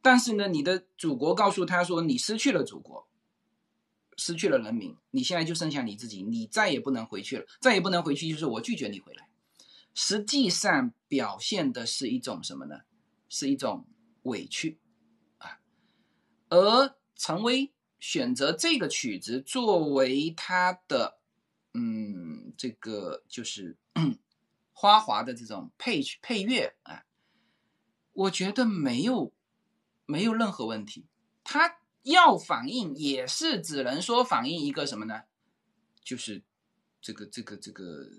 [0.02, 3.08] 但是呢，你的祖国告诉他说，你失去了祖国，
[4.18, 9.30] 失去了人民，你现在就剩下你自己，你再也不能回去了，再也不能回去，就是我拒绝你回来。
[9.94, 12.82] 实际上表现的是一种什么呢？
[13.28, 13.86] 是一种
[14.24, 14.80] 委屈
[15.38, 15.60] 啊。
[16.50, 21.18] 而陈薇选择这个曲子作为他的。
[21.76, 23.78] 嗯，这个就是
[24.74, 27.06] 花滑的这种配配乐啊，
[28.12, 29.32] 我觉得没有
[30.10, 31.06] 没有任何问题。
[31.44, 35.22] 它要反映也是只能说反映一个什么呢？
[36.04, 36.44] 就是
[37.00, 38.10] 这个这个这个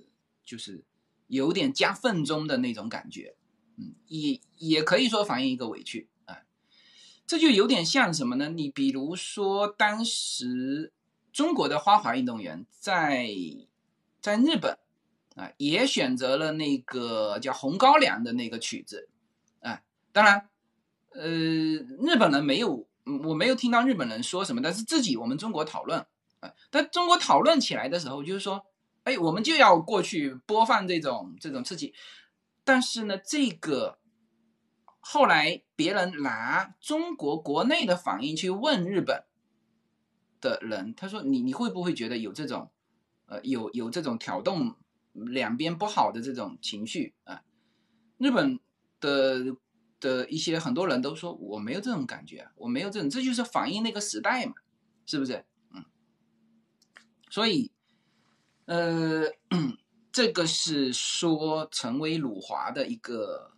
[0.45, 0.85] 就是
[1.27, 3.37] 有点夹缝中的那种感觉。
[3.77, 6.43] 嗯，也也可以说反映一个委屈啊。
[7.27, 8.49] 这就有点像什么呢？
[8.49, 10.93] 你比如说当时。
[11.33, 13.31] 中国的花滑运动员在
[14.21, 14.77] 在日本
[15.37, 19.09] 啊，也选择了那个叫《红高粱》的那个曲子
[19.61, 19.81] 啊。
[20.11, 20.50] 当然，
[21.11, 22.87] 呃，日本人没有，
[23.25, 26.07] 我没有听到日本人说什么，但是自己我们中国讨论
[26.41, 26.53] 啊。
[26.71, 28.65] 但中国讨论起来的时候，就是说，
[29.05, 31.93] 哎，我们就要过去播放这种这种刺激。
[32.63, 33.99] 但是呢，这个
[35.01, 39.25] 后来别人拿中国国内的反应去问日本
[40.41, 42.71] 的人，他说你你会不会觉得有这种
[43.27, 44.77] 呃有有这种挑动
[45.13, 47.43] 两边不好的这种情绪啊？
[48.19, 48.61] 日本
[49.01, 49.57] 的
[50.01, 54.55] 的一些很多人都说我没有这种感觉，我没有这种，这就是反映那个时代嘛，
[55.07, 55.45] 是不是？
[55.73, 55.85] 嗯，
[57.31, 57.71] 所以
[58.65, 59.31] 呃。
[60.13, 63.53] 这个是说成为辱华的一个，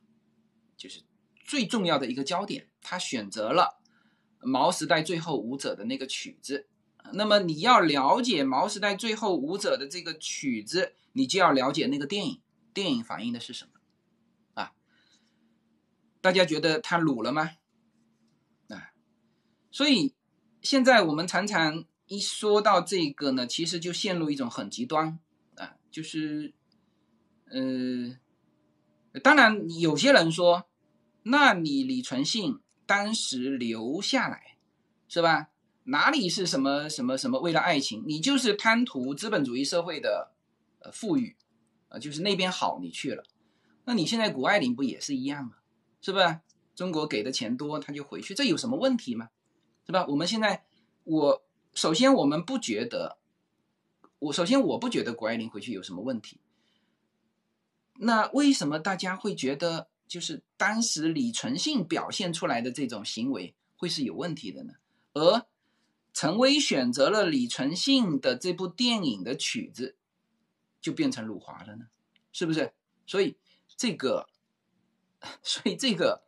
[0.76, 1.03] 就是
[1.47, 2.68] 最重要的一个焦点。
[2.82, 3.80] 他选择了
[4.43, 6.68] 毛时代最后舞者的那个曲子。
[7.14, 12.43] 那么你要了解毛时代最后舞者的这个曲子，你就要了解那个电影。
[12.74, 13.72] 电影反映的是什么？
[16.23, 17.51] 大家觉得他鲁了吗？
[18.68, 18.95] 啊？
[19.70, 20.14] 所以
[20.62, 25.18] 现在我们常常一说到这个呢，其实就陷入一种很极端
[25.57, 25.75] 啊。
[25.91, 26.55] 就是，
[27.51, 30.68] 呃，当然有些人说，
[31.25, 34.57] 那你李存信当时留下来，
[35.09, 35.49] 是吧？
[35.85, 38.05] 哪里是什么什么什么为了爱情？
[38.07, 40.33] 你就是贪图资本主义社会的
[40.79, 41.37] 呃富裕，
[41.89, 43.25] 啊，就是那边好你去了。
[43.85, 45.57] 那你现在谷爱凌不也是一样吗？
[46.03, 46.42] 是吧？
[46.74, 49.30] 中国给的钱多，他就回去，这有什么问题吗？
[49.86, 50.05] 是吧？
[50.09, 50.66] 我们现在，
[51.05, 51.42] 我
[51.72, 53.16] 首先我们不觉得。
[54.22, 56.38] 我首先我不觉得谷爱凌回去有什么问题，
[57.94, 64.74] 那为什么大家会觉得就是当时李存信表现出来的这种行为会是有问题的呢？
[65.12, 65.44] 而
[66.14, 69.96] 陈薇选择了李存信的这部电影的曲子，
[70.80, 71.86] 就变成辱华了呢？
[72.30, 72.72] 是不是？
[73.09, 73.36] 所以
[73.76, 74.28] 这个，
[75.43, 76.25] 所以这个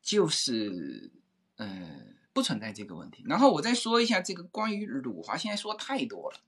[0.00, 1.12] 就是
[1.56, 3.22] 呃不存在这个问题。
[3.26, 6.40] 然后我再说一下这个关于辱华，现在说太多了。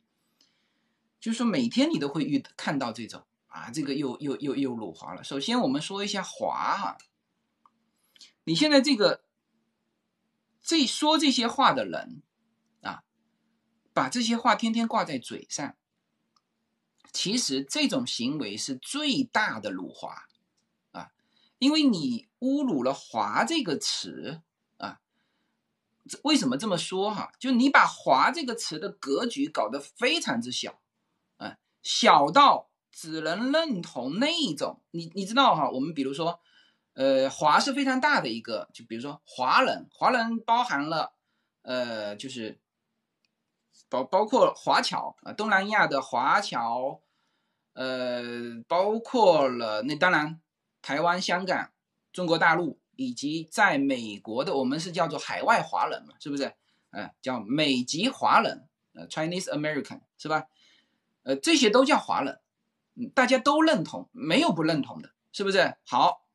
[1.21, 5.25] 就是说，每天你都会遇看到这种啊，这个又又又又辱华了。
[5.25, 6.99] 首先，我们说一下华哈，
[8.45, 9.25] 你现在这个
[10.61, 12.21] 这说这些话的人
[12.83, 13.05] 啊，
[13.95, 15.75] 把这些话天天挂在嘴上，
[17.11, 20.27] 其实这种行为是最大的辱华，
[21.59, 24.43] 因为你侮辱了“华”这个词
[24.79, 25.01] 啊。
[26.23, 27.33] 为什么这么说哈？
[27.39, 30.81] 就你把“华”这个词的格局搞得非常之小。
[31.37, 35.69] 啊小到只能认同那一种，你你知道哈？
[35.69, 36.41] 我们比如说，
[36.95, 41.13] 呃，华是非常大的一个，就比如说华人，华人包含了，
[41.63, 42.61] 呃，就是
[43.91, 47.01] 包包括华侨啊，东南亚的华侨，
[47.75, 48.23] 呃，
[48.69, 50.41] 包括了那当然
[50.85, 51.71] 台湾、香港、
[52.13, 56.53] 中国大陆以及在美国的，我们是叫做海外华人嘛，是不是？
[56.91, 60.47] 呃，叫美籍华人，呃，Chinese American 是吧？
[61.23, 62.39] 呃，这些都叫华人，
[62.97, 65.75] 嗯，大家都认同，没有不认同的，是不是？
[65.87, 66.27] 好，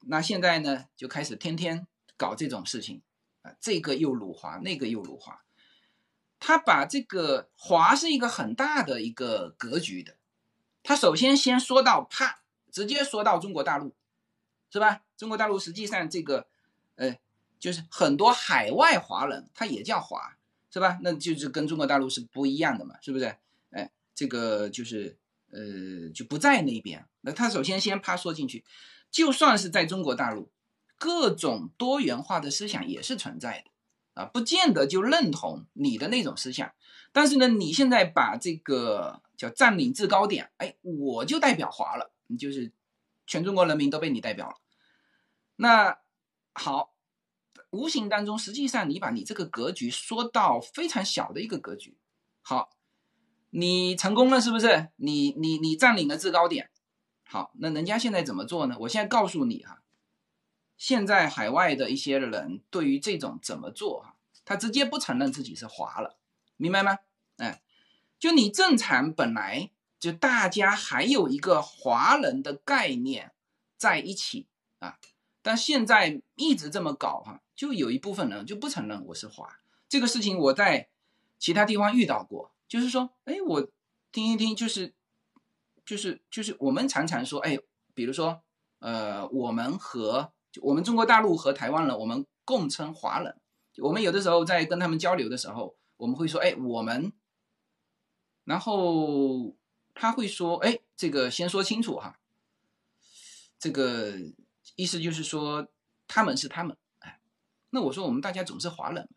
[0.00, 1.86] 那现在呢，就开始天天
[2.18, 3.00] 搞这种事情，
[3.40, 5.42] 啊，这个又辱华，那个又辱华，
[6.38, 10.18] 他把这个华是一个很大的一个格局的，
[10.82, 12.42] 他首先先说到，怕，
[12.76, 13.94] 直接说到中国大陆，
[14.70, 15.00] 是吧？
[15.16, 16.46] 中国大陆实际上这个，
[16.96, 17.16] 呃，
[17.58, 20.36] 就是很多海外华人，他也叫华，
[20.70, 20.98] 是吧？
[21.00, 23.34] 那就是跟中国大陆是不一样的嘛，是不是？
[23.70, 25.16] 哎这个就是
[25.50, 28.62] 呃就不在那边，那他首先先啪说进去，
[29.10, 30.50] 就算是在中国大陆，
[30.98, 36.70] 各种多元化的思想也是存在的啊，不见得就认同你的那种思想，
[37.10, 42.72] 但是呢，你现在把这个叫占领制高点，哎，我就代表华了，你就是
[43.26, 44.56] 全中国人民都被你代表了，
[45.56, 45.98] 那
[46.52, 46.94] 好，
[47.70, 51.96] 无形当中，实际上你把你这个格局缩到非常小的一个格局，
[52.42, 52.70] 好。
[53.50, 54.88] 你成功了是不是？
[54.96, 56.68] 你你你占领了制高点，
[57.24, 58.76] 好，那人家现在怎么做呢？
[58.80, 59.82] 我现在告诉你哈，
[60.76, 66.18] 现在海外的一些人对于这种怎么做哈，他直接不承认自己是华了，
[66.58, 66.98] 明白吗？
[67.38, 67.62] 哎，
[68.18, 73.32] 就你正常本来就大家还有一个华人的概念
[73.76, 74.46] 在一起
[74.78, 74.98] 啊，
[75.42, 80.88] 但现在一直这么搞哈，就有一部分人就不承认我是华，这个事情我在
[81.38, 82.52] 其他地方遇到过。
[82.68, 83.70] 就是说，哎，我
[84.10, 84.92] 听一听，就是，
[85.84, 87.56] 就是，就是我们常常说，哎，
[87.94, 88.42] 比如说，
[88.80, 93.40] 呃，我们和我们中国大陆和台湾人，我们共称华人。
[93.78, 97.12] 我们有的时候在跟他们交流的时候，我们会说，哎，我们，
[98.42, 99.54] 然后
[99.98, 102.20] 他会说，哎，这个先说清楚哈，
[103.58, 104.14] 这个
[104.76, 105.68] 意思就是说
[106.06, 107.18] 他们是他们，哎，
[107.70, 109.08] 那我说我们大家总是华人，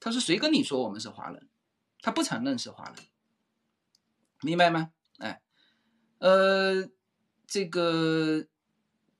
[0.00, 1.48] 他说谁跟你说我们是华人？
[2.00, 2.96] 他不承认是华人，
[4.40, 4.90] 明白吗？
[5.18, 5.40] 哎，
[6.18, 6.88] 呃，
[7.46, 8.46] 这个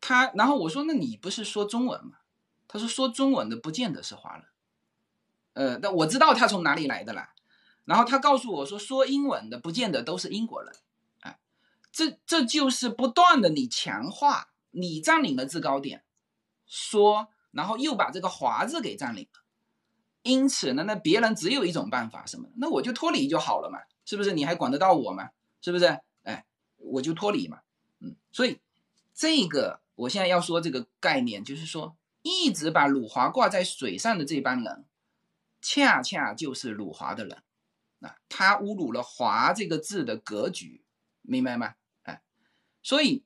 [0.01, 2.19] 他，然后我说那你不是说中文吗？
[2.67, 4.47] 他说说中文的不见得是华人。
[5.53, 7.33] 呃，那我知道他从哪里来的啦。
[7.85, 10.73] 然后他告诉我说说英文的不见得都是英国人。
[11.21, 11.39] 哎，
[11.91, 16.05] 这这就是不断的你强化你占领了制高点，
[16.67, 19.43] 说，然后又把这个华字给占领了。
[20.23, 22.49] 因此呢，那别人只有一种办法，什么？
[22.57, 24.33] 那我就脱离就好了嘛，是不是？
[24.33, 25.31] 你还管得到我吗？
[25.61, 25.99] 是不是？
[26.23, 26.45] 哎，
[26.77, 27.61] 我就脱离嘛。
[28.01, 28.61] 嗯，所以
[29.15, 31.97] 这个我现在要说这个概念，就是说。
[32.25, 34.85] 一直把辱华挂在水上的这帮人，
[35.61, 37.43] 恰恰就是辱华的人，
[38.03, 40.85] 啊，他侮辱了“华”这个字的格局，
[41.23, 41.77] 明白吗？
[42.03, 42.23] 哎，
[42.83, 43.25] 所以，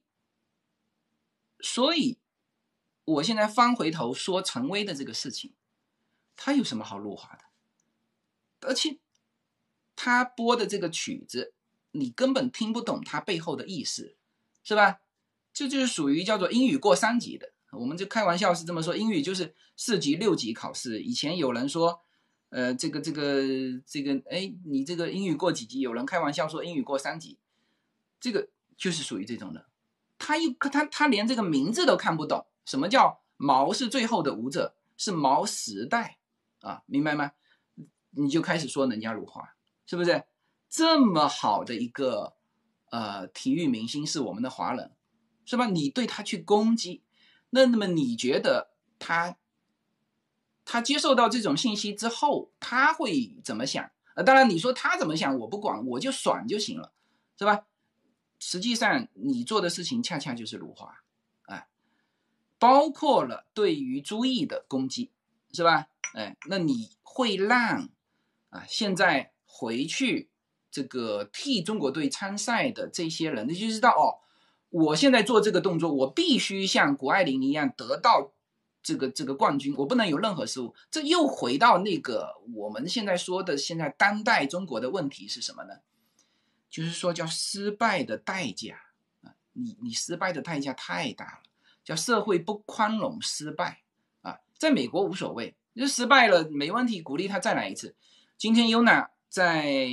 [1.61, 2.19] 所以，
[3.05, 5.55] 我现在翻回头说陈威的这个事情，
[6.37, 8.69] 他有什么好辱华的？
[8.69, 8.99] 而且，
[9.95, 11.55] 他播的这个曲子，
[11.93, 14.17] 你根本听不懂他背后的意思，
[14.63, 15.01] 是吧？
[15.53, 17.53] 这就是属于叫做英语过三级的。
[17.73, 21.01] 我们就开玩笑是这么说，英语就是四级、六级考试。
[21.01, 22.03] 以前有人说，
[22.51, 23.43] 呃，这个、这个、
[23.85, 25.81] 这个，哎，你这个英语过几级？
[25.81, 27.39] 有人开玩笑说英语过三级，
[28.21, 29.67] 这个就是属于这种的。
[30.19, 36.19] 他又他他连这个名字都看不懂，什么叫毛是最后的舞者，是毛时代
[36.61, 37.33] 啊，明白吗？
[38.11, 40.25] 你就开始说人家辱华，是不是？
[40.69, 42.35] 这么好的一个
[42.91, 44.93] 呃体育明星是我们的华人，
[45.45, 45.67] 是吧？
[45.67, 47.03] 你对他去攻击。
[47.51, 49.37] 那那么你觉得他
[50.67, 53.91] 他接受到这种信息之后，他会怎么想？
[54.15, 56.93] 呃，当然你说他怎么想，我不管，我就爽就行了，
[57.39, 57.65] 是吧？
[58.39, 61.03] 实际上你做的事情恰恰就是辱华，
[61.47, 61.69] 哎，
[62.59, 65.11] 包括了对于朱毅的攻击，
[65.53, 65.87] 是吧？
[66.13, 67.89] 哎，那你会让
[68.51, 70.29] 啊现在回去
[70.71, 74.21] 这个替中国队参赛的这些人，你就知道哦。
[74.69, 78.33] 我现在做这个动作，我必须像谷爱凌一样得到
[78.87, 80.73] 这个这个冠军，我不能有任何失误。
[80.93, 85.75] 这又回到那个我们现在说的现在当代中国的问题是什么呢？
[86.71, 88.81] 就是说叫失败的代价
[89.23, 91.43] 啊，你你失败的代价太大了，
[91.83, 93.83] 叫社会不宽容失败
[94.23, 94.39] 啊。
[94.57, 97.97] 在美国无所谓，就失败了没问题，鼓励他再来一次。
[98.39, 99.91] 今天 Yuna 在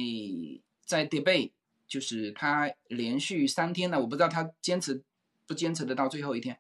[0.86, 1.54] 在 debate。
[1.86, 5.04] 就是他连续三天呢，我不知道他坚持
[5.46, 6.58] 不坚持得到最后一天。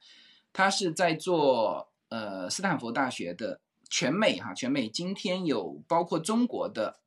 [0.51, 3.59] 他是在做呃斯坦福大学的
[3.89, 6.99] 全美哈全美，今天有包括中国的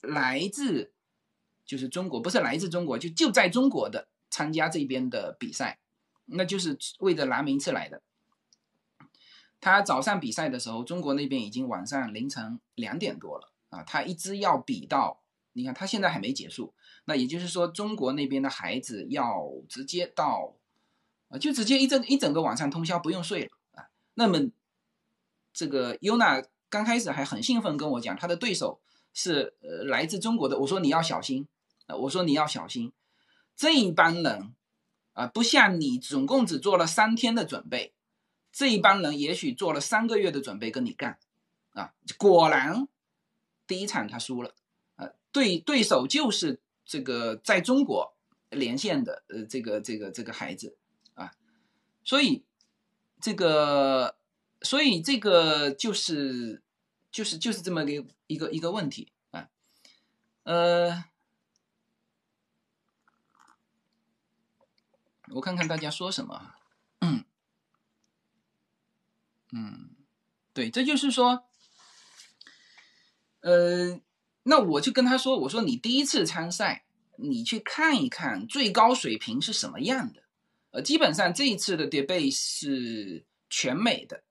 [0.00, 0.92] 来自
[1.64, 5.78] 就是中国不是来自中国就就在中国的参加这边的比赛，
[6.24, 8.02] 那就是为了拿名次来的。
[9.60, 15.22] 他早上比赛的时候，中国那边已经晚上凌晨两点多了啊，他一直要比到，
[15.52, 16.74] 你看他现在还没结束。
[17.04, 20.56] 那也就是说，中国那边的孩子要直接到，
[21.28, 23.50] 啊，就直接一整一整个晚上通宵不用睡了。
[24.14, 24.50] 那么，
[25.52, 28.80] 这个优娜刚开始还很兴奋跟我讲，他的对手
[29.12, 30.58] 是呃来自中国的。
[30.58, 31.46] 我说你要小心
[31.86, 32.92] 啊，我说你要小心，
[33.56, 34.54] 这一帮人
[35.12, 37.94] 啊，不像你总共只做了三天的准备，
[38.50, 41.18] 这一帮人也许做了三个月的准备跟你干
[41.72, 41.92] 啊。
[42.18, 42.88] 果然，
[43.66, 44.54] 第一场他输了，
[44.96, 46.60] 呃，对对手就是。
[46.84, 48.16] 这个在中国
[48.50, 50.76] 连线的呃，这个这个这个孩子
[51.14, 51.30] 啊，
[52.02, 52.44] 所以
[53.22, 54.16] 这个
[54.60, 56.62] 所以这个就是
[57.10, 59.48] 就是就是这么个一个一个问题啊，
[60.42, 61.04] 呃，
[65.28, 66.54] 我看看大家说什么，
[67.00, 67.24] 嗯
[69.52, 69.90] 嗯，
[70.52, 71.44] 对，这就是说，
[73.40, 74.00] 呃。
[74.44, 80.21] 那我就跟他说：“我说你第一次参赛，你去看一看最高水平是什么样的。
[80.72, 84.24] 呃，基本上这一次的 debate 是全美的，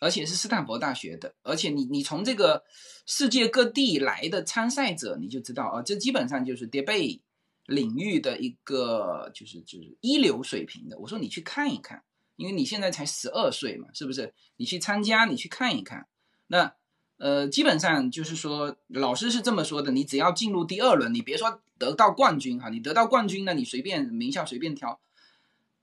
[0.00, 2.64] 而且是斯坦福大学的，而且你你从这个
[3.06, 7.20] 世界各地来的参赛者，你就知道啊，这基本上就是 debate
[7.66, 10.98] 领域的一个就是就是一流水平的。
[10.98, 12.02] 我说你去看一看，
[12.36, 14.32] 因为你现在才十二岁嘛，是不是？
[14.56, 16.08] 你去参加，你去看一看，
[16.46, 16.74] 那。”
[17.18, 25.00] 呃，基本上就是说，老师是这么说的：你只要进入第二轮，你别说得到冠军哈，你得到冠军呢，你随便名校随便挑，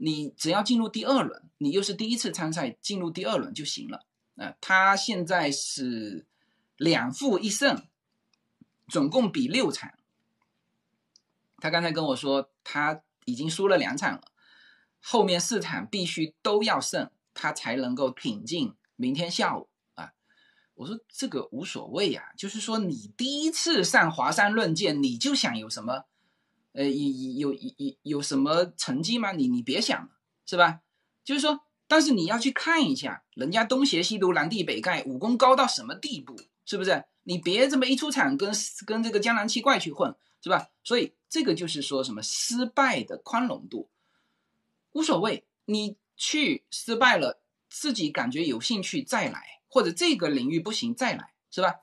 [0.01, 4.05] 你只要进入第二轮，你又是第一次参赛，进入第二轮就行了。
[4.37, 6.25] 啊，他现在是
[6.77, 7.85] 两负一胜，
[8.87, 9.91] 总共比六场。
[11.57, 14.21] 他刚才跟我说，他已经输了两场了，
[15.01, 20.13] 后面四场必须都要胜，他才能够挺进明天下午啊。
[20.75, 26.05] 我说这个无所谓呀，就是说你第一次上华山论剑，你就想有什么
[26.73, 29.31] 呃，有有有有什么成绩吗？
[29.31, 30.09] 你你别想了，
[30.45, 30.81] 是吧？
[31.23, 37.05] 就是说，但是你要去看一下，人家东邪西毒、南帝北丐，武功高到什么地步，是不是？
[37.23, 38.51] 你别这么一出场跟
[38.85, 40.69] 跟这个江南七怪去混，是吧？
[40.83, 43.89] 所以这个就是说什么失败的宽容度，
[44.93, 51.75] 无所谓，你去失败了，自己感觉有兴趣再来，或者这个领域不行再来，是吧？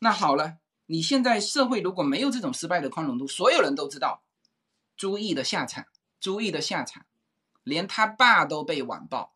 [0.00, 0.58] 那好了。
[0.86, 4.22] 你现在社会如果没有这种失败的宽容度，所有人都知道
[4.96, 5.86] 朱毅的下场，
[6.20, 7.06] 朱毅的下场，
[7.62, 9.34] 连他爸都被网暴，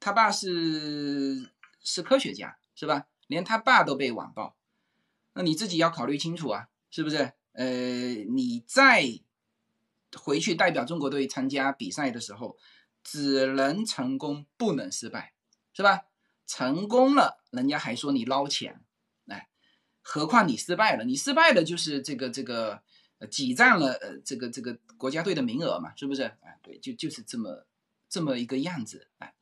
[0.00, 1.50] 他爸是
[1.80, 3.06] 是科学家是吧？
[3.26, 4.56] 连他爸都被网暴，
[5.34, 7.32] 那你自己要考虑清楚啊，是不是？
[7.52, 7.66] 呃，
[8.30, 9.20] 你再
[10.16, 12.56] 回去代表中国队参加比赛的时候，
[13.04, 15.34] 只能成功不能失败，
[15.74, 16.06] 是吧？
[16.46, 18.82] 成功了，人家还说你捞钱。
[20.02, 22.82] 何况你失败了，你失败了就是这个这个
[23.18, 26.24] 呃挤占了呃这个这个国家队的名额嘛，是不是？
[26.42, 27.66] 哎，对，就就是这么
[28.08, 29.34] 这么一个样子，哎。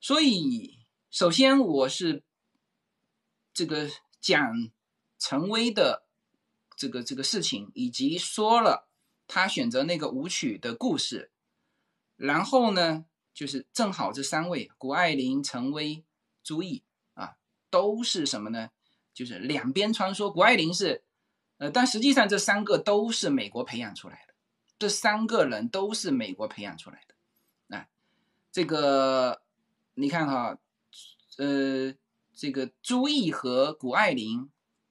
[0.00, 0.80] 所以
[1.10, 2.22] 首先我是
[3.54, 3.88] 这个
[4.20, 4.70] 讲
[5.18, 6.04] 陈威的
[6.76, 8.88] 这个这个事情，以及说了
[9.28, 11.30] 他选择那个舞曲的故事，
[12.16, 16.04] 然后呢，就是正好这三位谷爱凌、陈威、
[16.42, 16.82] 朱毅
[17.14, 17.36] 啊，
[17.70, 18.70] 都是什么呢？
[19.14, 21.02] 就是两边穿梭，谷爱凌是，
[21.58, 24.34] 呃，但实际上这三个都是美国培养出来的，
[24.78, 27.88] 这三个人都是美国培养出来的，啊，
[28.50, 29.42] 这个
[29.94, 30.58] 你看哈，
[31.36, 31.94] 呃，
[32.34, 34.48] 这个朱毅和谷爱凌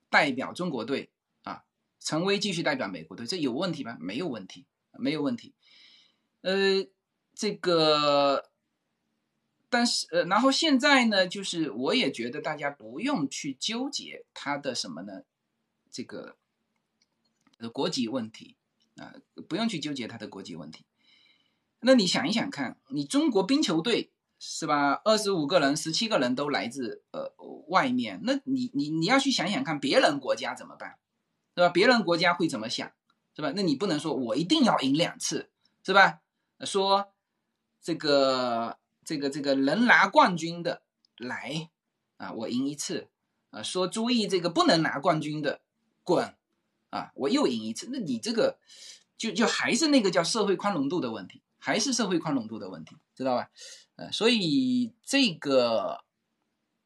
[0.09, 1.09] 代表中国队
[1.43, 1.63] 啊，
[1.99, 3.97] 陈薇继续代表美国队，这有问题吗？
[3.99, 5.53] 没有问题，没有问题，
[6.41, 6.85] 呃，
[7.33, 8.50] 这个。
[9.71, 15.23] 但是，呃，然后现在呢，就是我也觉得大家不用去纠结他的什么呢？
[15.89, 16.35] 这个
[17.57, 18.57] 呃国籍问题
[18.97, 19.15] 啊，
[19.47, 20.83] 不用去纠结他的国籍问题。
[21.79, 25.01] 那你想一想看，你中国冰球队是吧？
[25.05, 27.33] 二十五个人，十七个人都来自呃
[27.69, 30.97] 外面，那你你你要去想想看，别人国家怎么办，
[31.55, 31.69] 是吧？
[31.69, 32.91] 别人国家会怎么想，
[33.33, 33.53] 是吧？
[33.55, 35.49] 那你不能说我一定要赢两次，
[35.85, 36.19] 是吧？
[36.65, 37.13] 说
[37.81, 38.80] 这个。
[39.11, 40.83] 这个这个能拿冠军的
[41.17, 41.69] 来
[42.15, 43.09] 啊，我赢一次
[43.49, 43.61] 啊。
[43.61, 45.59] 说注意这个不能拿冠军的
[46.01, 46.33] 滚
[46.91, 47.89] 啊，我又赢一次。
[47.91, 48.57] 那你这个
[49.17, 53.49] 就就还是那个叫社会宽容度的问题，还是社会宽容度的问题，知道吧？
[53.97, 56.05] 呃，所以这个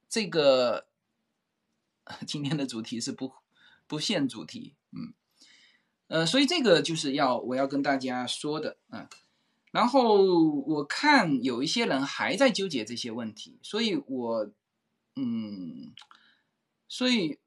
[0.09, 0.87] 这个
[2.25, 3.33] 今天的主题是不
[3.85, 5.13] 不限主题，嗯
[6.07, 9.07] 呃，所以这个就是要我要跟大家说的啊。
[9.75, 10.23] 然后
[10.61, 14.49] 我看有一些人还在纠结这些问题，所以我，
[15.17, 15.93] 嗯，
[16.87, 17.37] 所以，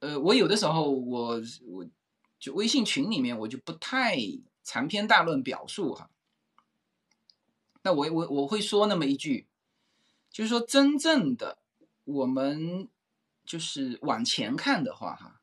[0.00, 1.86] 呃，我有的时候我我
[2.40, 4.18] 就微信群里面我就不太
[4.64, 6.10] 长篇大论表述哈。
[7.84, 9.46] 那我我我会说那么一句，
[10.28, 11.58] 就是说真正的
[12.02, 12.88] 我们
[13.44, 15.40] 就是往前看的话哈，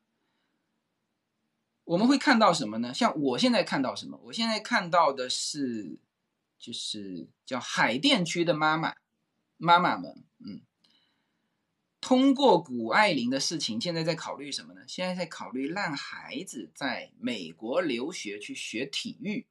[1.84, 2.92] 我们会看到什么呢？
[2.92, 4.20] 像我现在看到什么？
[4.24, 6.03] 我现在看到的是。
[6.64, 8.94] 就是叫海淀区的妈妈，
[9.58, 10.62] 妈妈们，嗯，
[12.00, 14.80] 通过谷爱凌的事情，现在在考虑什么呢？
[14.88, 19.44] 现在在考虑让孩子在美国留学去学体育，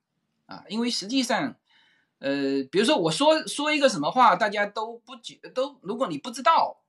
[0.47, 1.55] 啊，因为实际上，
[2.17, 6.81] 呃，比如说我说说一个什么话，大家都不觉都，如果你不知道，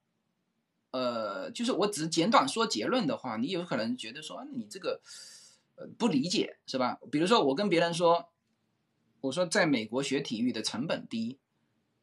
[0.93, 5.03] 呃，就是我只简短说结论的话，你有可能觉得说你这个，
[5.75, 6.99] 呃，不理解是吧？
[7.13, 8.31] 比如说我跟别人说。
[9.25, 11.39] 我说，在美国学体育的成本低，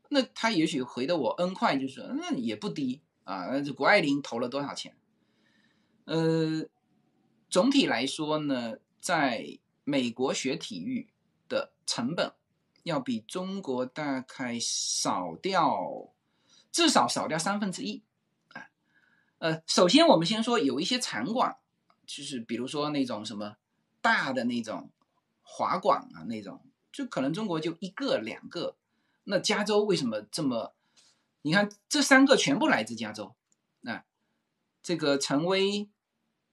[0.09, 3.45] 那他也许回的我 N 块，就是那也不低啊。
[3.51, 4.97] 那这谷爱凌投了多少钱？
[6.05, 6.65] 呃，
[7.47, 11.09] 总体来说呢，在美国学体育
[11.47, 12.33] 的成本
[12.81, 16.11] 要比中国大概少掉，
[16.71, 18.01] 至少少掉三分之一
[18.53, 18.65] 啊。
[19.37, 21.55] 呃，首先我们先说有一些场馆，
[22.07, 23.57] 就是比如说那种什么
[24.01, 24.89] 大的那种
[25.43, 26.59] 滑馆啊那种。
[26.91, 28.75] 就可能中国就一个两个，
[29.23, 30.73] 那加州为什么这么？
[31.43, 33.33] 你看这三个全部来自加州，
[33.79, 34.03] 那
[34.83, 35.89] 这个陈威、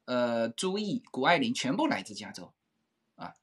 [0.07, 2.53] 呃朱毅、谷爱凌全部来自加州，
[3.17, 3.35] 啊，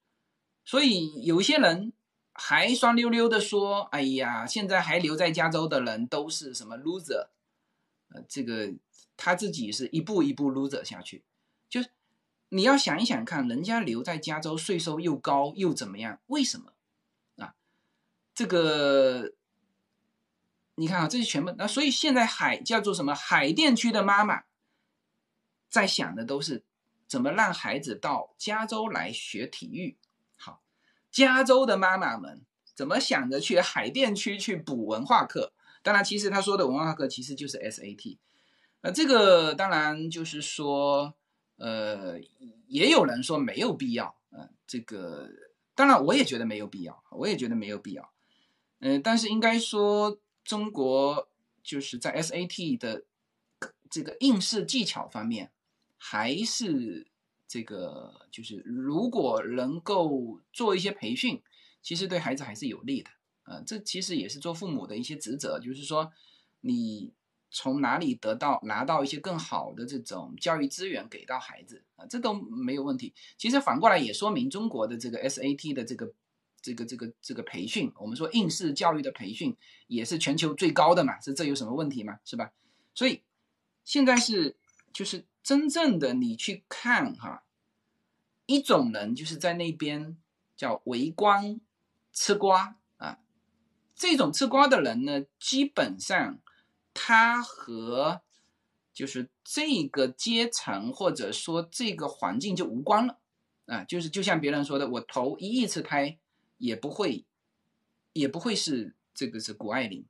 [0.64, 1.94] 所以有些人
[2.34, 7.28] 还酸溜溜的说：“哎呀，现在还留在加州的人都是什么 loser？”
[8.10, 8.74] 呃，这个
[9.16, 11.24] 他自己是一步一步 loser 下去，
[11.70, 11.90] 就是
[12.50, 16.20] 你要想一想看，人家留在加州税收又高又怎么样？
[16.28, 16.74] 为什么？
[18.36, 19.34] 这个，
[20.76, 23.16] 你看啊，这些全部那，所以现在海叫做什么？
[23.16, 24.44] 海淀区的妈妈
[25.70, 26.64] 在想的都是
[27.08, 29.98] 怎么让孩子到加州来学体育？
[30.38, 30.62] 好，
[31.10, 32.42] 加州的妈妈们
[32.74, 35.54] 怎么想着去海淀区去补文化课？
[35.82, 38.18] 当然，其实他说的文化课其实就是 SAT。
[38.82, 41.14] 那，这个当然就是说，
[41.56, 42.20] 呃，
[42.68, 44.18] 也有人说没有必要。
[44.32, 45.30] 呃，这个
[45.74, 48.12] 当然我也觉得没有必要，我也觉得没有必要。
[48.80, 51.30] 嗯，但是应该说中国
[51.64, 53.06] 就是在 SAT 的
[53.90, 55.52] 这个应试技巧方面。
[55.98, 57.08] 还是
[57.48, 61.42] 这个，就是如果能够做一些培训，
[61.82, 63.10] 其实对孩子还是有利的。
[63.46, 66.12] 呃，这其实也是做父母的一些职责，就是说
[66.62, 67.12] 你
[67.50, 73.16] 从哪里得到拿到一些更好的这种教育资源给到孩子啊，这都没有问题。
[73.36, 76.14] 其实反过来也说明中国的这个 SAT 的这个
[76.66, 79.56] 这个这个这个培训，我们说应试教育的培训
[79.88, 82.20] 也是全球最高的嘛，这这有什么问题吗？
[82.26, 82.52] 是吧？
[82.94, 83.22] 所以
[83.84, 84.58] 现在是
[84.92, 85.26] 就是。
[85.46, 87.44] 真正的你去看哈，
[88.48, 90.18] 一种人就是在那边
[90.58, 91.62] 叫围观
[92.12, 93.20] 吃瓜啊，
[93.96, 96.40] 这种吃瓜的人呢，基本上
[96.96, 98.24] 他和
[98.92, 103.20] 就是这个阶层或者说这个环境就无关了
[103.68, 106.18] 啊，就是就像别人说的，我投一亿次胎
[106.58, 107.26] 也不会
[108.14, 110.06] 也不会是这个是谷爱凌，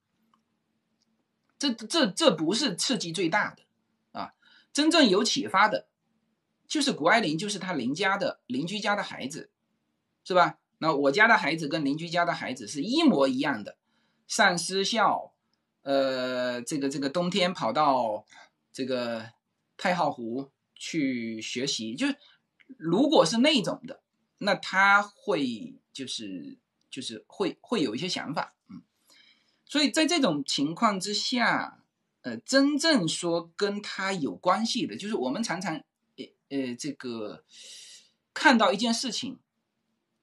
[1.57, 3.63] 这这这不是刺激最大的
[4.11, 4.33] 啊。
[4.73, 5.87] 真正有启发的，
[6.67, 9.49] 就是谷爱凌，就是他邻家的邻居家的孩子，
[10.23, 10.59] 是吧？
[10.79, 13.77] 那我家的孩子跟邻居家的孩子是一模一样的，
[14.27, 15.33] 上私校，
[15.83, 18.25] 呃，这个这个冬天跑到
[18.73, 19.31] 这个
[19.77, 22.07] 太浩湖去学习，就
[22.77, 24.03] 如果是那种的，
[24.39, 26.59] 那他会就是
[26.91, 28.83] 就是会会有一些想法，嗯，
[29.65, 31.81] 所以在这种情况之下。
[32.25, 37.43] 呃，真正说跟他有关系的，就是我们常常，呃呃，这个
[38.33, 39.37] 看到一件事情，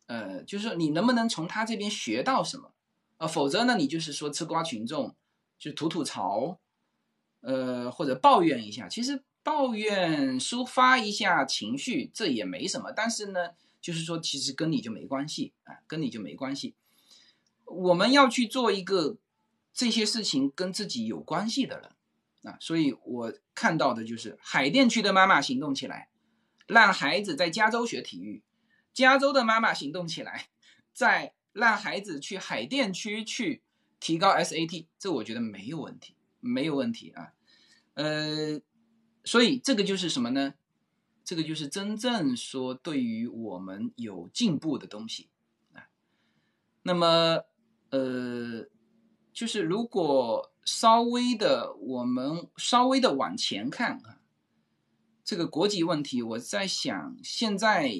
[0.06, 2.72] 呃，就是说你能不能从他这边学到什么
[3.18, 3.28] 啊？
[3.28, 5.14] 否则呢，你就是说吃瓜群众，
[5.60, 6.58] 就吐吐槽，
[7.42, 8.88] 呃，或者抱怨一下。
[8.88, 12.90] 其实抱怨抒发一下情绪，这也没什么。
[12.90, 13.50] 但是呢，
[13.82, 16.74] 就是说其实跟你就没关系啊，跟你就没关系。
[17.66, 19.18] 我们要去做一个。
[19.74, 21.92] 这些事情跟自己有关系的人
[22.42, 26.10] 啊，所以我看到的就是海淀区的妈妈行动起来，
[26.66, 28.42] 让孩子在加州学体育；
[28.92, 30.50] 加州的妈妈行动起来，
[30.92, 33.62] 在让孩子去海淀区去
[33.98, 37.32] 提高 SAT，这我觉得没有问题，没有问题啊。
[37.94, 38.60] 呃，
[39.24, 40.52] 所以这个就是什么呢？
[41.24, 45.28] 这个就是真正说对于我们有进步的东西
[45.72, 45.88] 啊。
[46.82, 47.44] 那么，
[47.90, 48.66] 呃。
[49.34, 54.20] 就是如果稍微的，我们稍微的往前看啊，
[55.24, 57.90] 这个国籍问题，我在想，现在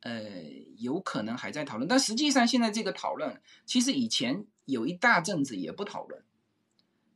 [0.00, 0.32] 呃
[0.78, 6.24] 有可能还在讨论，但实际上现在这个讨论，其实以前有一大阵子也不讨论，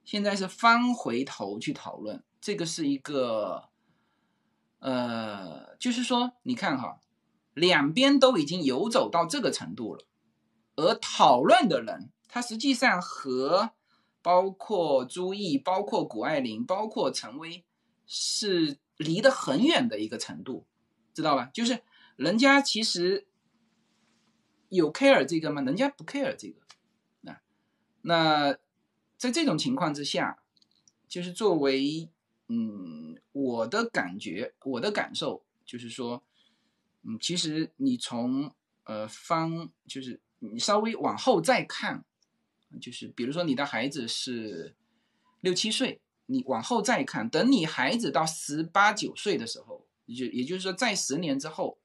[0.04, 3.70] 现在是翻回头去讨论，这个是一个
[4.86, 7.00] 呃，就是说，你看哈，
[7.54, 10.04] 两边都已经游走到这个程度了，
[10.76, 12.12] 而讨论的人。
[12.28, 13.70] 他实际上和
[14.22, 17.64] 包括朱毅、包括谷爱凌、包括陈薇
[18.06, 20.66] 是离得很远的一个程度，
[21.12, 21.50] 知道吧？
[21.52, 21.82] 就是
[22.14, 23.26] 人家其实
[24.68, 25.62] 有 care 这个吗？
[25.62, 26.60] 人家不 care 这个。
[27.22, 27.40] 那
[28.02, 28.56] 那
[29.16, 30.38] 在这种情况之下，
[31.08, 32.08] 就是作为
[32.48, 33.05] 嗯
[33.36, 36.24] 我的感觉，我的感受就是说，
[37.02, 42.04] 嗯，其实你从呃方就是你稍微往后再看。
[42.80, 44.74] 就是比如说你的孩子是
[45.40, 51.78] 六七岁，你往后再看，等你孩子到十八九岁的时候，就也就是说在十年之后，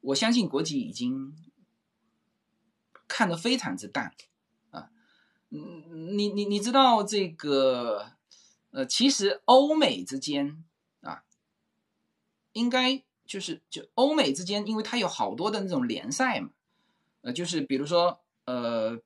[0.00, 1.34] 我相信国籍已经
[3.06, 4.12] 看得非常之淡
[4.70, 4.90] 啊。
[5.50, 8.16] 嗯，你你你知道这个
[8.76, 10.62] 呃，其实欧美之间
[11.00, 11.24] 啊，
[12.52, 16.50] 应该就是就欧美之间，因为它有好多的那种联赛嘛，
[17.22, 18.20] 呃，就是比如说。
[18.48, 18.96] 呃，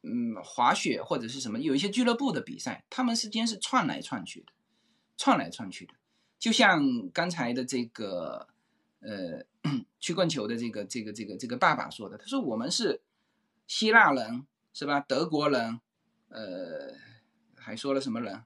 [0.00, 4.52] 嗯，滑雪或者是什么，有一些俱乐部的比赛，他们之间是串来串去的，
[5.18, 5.92] 串来串去的，
[6.38, 8.48] 就像刚才的这个
[9.00, 9.44] 呃
[10.00, 13.02] 曲棍球的这个这个这个这个爸爸说的，他说我们是
[13.66, 15.00] 希腊人是吧？
[15.00, 15.78] 德国人，
[16.28, 16.94] 呃，
[17.58, 18.42] 还说了什么人？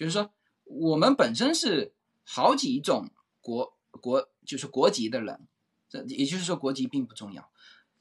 [0.00, 0.30] 就是说
[0.64, 1.92] 我们本身是
[2.24, 3.10] 好几种
[3.42, 5.46] 国国就是国籍的人，
[5.90, 7.50] 这也就是说国籍并不重要。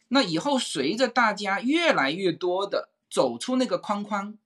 [0.07, 4.37] 那以后随着大家越来越多的走出那个框框，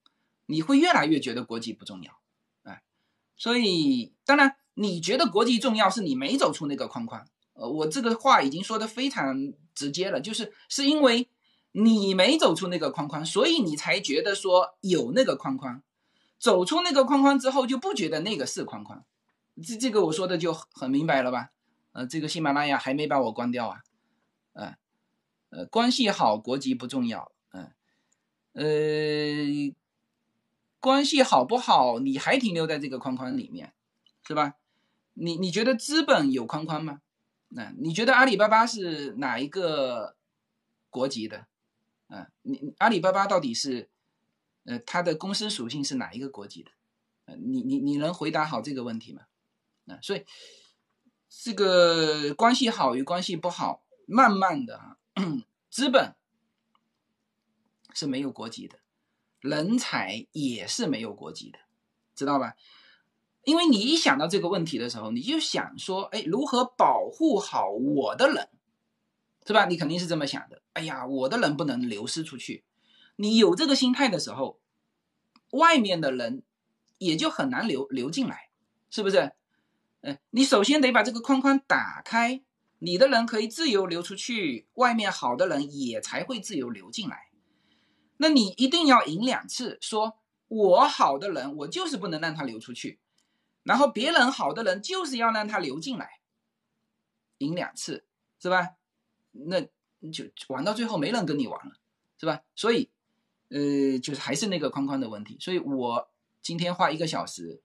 [0.48, 2.18] 你会越来越觉得国籍不重要，
[2.64, 2.82] 哎，
[3.38, 7.28] 所以当然你觉得国籍重要，是你没走出那个框框。
[7.54, 11.30] 呃，我这个话已经说的非常直接了，就是是因为
[11.74, 15.84] 你没走出那个框框，所以你才觉得说有那个框框。
[16.44, 19.06] 走出那个框框之后，就不觉得那个是框框。
[19.66, 21.52] 这这个我说的就很明白了吧？
[21.94, 23.80] 呃，这个喜马拉雅还没把我关掉啊。
[24.52, 24.76] 呃，
[25.52, 27.32] 呃，关系好，国籍不重要。
[27.54, 27.72] 嗯，
[28.56, 29.74] 呃，
[30.82, 33.74] 关系好不好，你还停留在这个框框里面，
[34.28, 34.56] 是吧？
[35.14, 37.00] 你你觉得资本有框框吗？
[37.48, 40.18] 那你觉得阿里巴巴是哪一个
[40.90, 41.48] 国籍的？
[42.08, 43.90] 啊，你阿里巴巴到底是，
[44.66, 46.72] 呃，它的公司属性是哪一个国籍的？
[47.26, 49.24] 呃，你你你能回答好这个问题吗？
[49.88, 50.26] 啊，所以
[51.30, 54.98] 这个关系好与关系不好，慢慢的啊，
[55.70, 56.16] 资本。
[57.96, 58.80] 是没有国籍的，
[59.40, 61.60] 人才也是没有国籍的，
[62.16, 62.56] 知道吧？
[63.44, 68.50] 因为你一想到这个问题的时候，你就想说，哎，如何保护好我的人，
[69.46, 69.66] 是吧？
[69.66, 70.64] 你肯定是这么想的。
[70.74, 72.64] 哎呀，我的人不能流失出去。
[73.16, 74.60] 你有这个心态的时候，
[75.52, 76.44] 外面的人
[76.98, 78.50] 也就很难流流进来，
[78.90, 79.34] 是不是？
[80.02, 82.42] 嗯，你首先得把这个框框打开，
[82.80, 87.30] 你的人可以自由流出去，外面好的人也才会自由流进来。
[88.18, 93.00] 那你一定要赢两次，说我好的人，我就是不能让他流出去，
[93.64, 96.20] 然后别人好的人就是要让他流进来，
[97.38, 98.06] 赢两次
[98.40, 98.72] 是吧？
[99.32, 99.62] 那
[100.12, 101.76] 就玩到最后没人跟你玩了，
[102.18, 102.42] 是吧？
[102.56, 102.92] 所以，
[103.54, 105.38] 呃，就是还是那个框框的问题。
[105.40, 106.10] 所以我
[106.42, 107.62] 今天花一个小时，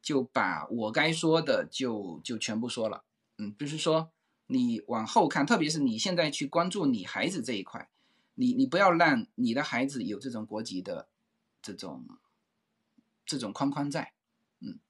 [0.00, 3.04] 就把我该说的就就全部说了。
[3.36, 4.10] 嗯，就是说
[4.46, 7.90] 你往后看，特别是你现在去关注你孩子这一块。
[8.34, 11.10] 你你不要让你的孩子有这种国籍的
[11.60, 12.06] 这种
[13.26, 14.14] 这种框框在，
[14.60, 14.80] 嗯，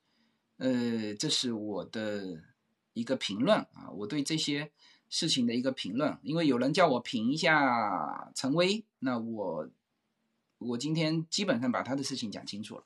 [0.58, 2.40] 呃，这是我的
[2.92, 4.70] 一个评论啊，我对这些
[5.08, 6.16] 事情的一个评论。
[6.22, 9.68] 因为有人叫我评一下陈威，那我
[10.62, 12.84] 我今天基本上把他的事情讲清楚了，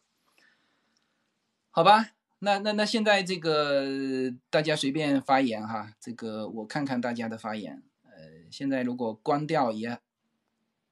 [1.71, 2.13] 好吧？
[2.39, 7.83] 那那那现在这个大家随便发言哈，这个我看看大家的发言。
[8.05, 10.01] 呃，现在如果关掉也。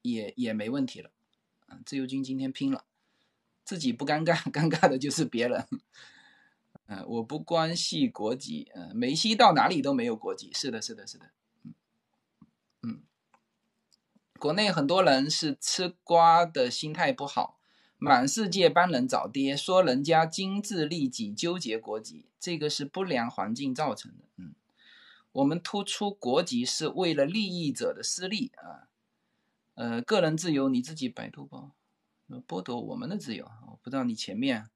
[0.04, 1.10] 也也没问题了，
[1.66, 2.84] 啊，自由军今天拼了，
[3.64, 5.66] 自己不尴尬，尴尬的就是别人。
[6.88, 11.30] 嗯，我不关系国籍，嗯，梅西到哪里都没有国籍，是的，是的，是的，
[11.62, 11.74] 嗯
[12.82, 13.02] 嗯，
[14.44, 17.58] 国内很多人是吃瓜的心态不好，
[17.96, 24.24] 满世界帮人找爹，说人家精致利己，纠结国籍，这个是不良环境造成的。
[24.36, 24.54] 嗯，
[25.32, 28.84] 我们突出国籍是为了利益者的私利啊。
[29.76, 31.70] 呃，个人自由你自己百度吧，
[32.46, 33.50] 剥夺我们的自由。
[33.68, 34.68] 我不知道你前面，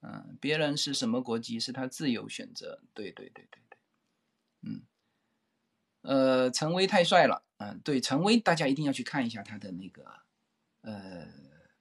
[0.00, 2.80] 嗯，别人是什么国籍是他自由选择。
[2.94, 3.60] 对对对对
[6.08, 10.02] 呃，陈威太帅了，嗯，对，陈威大家一定要去看一下他的那个
[10.80, 11.28] 呃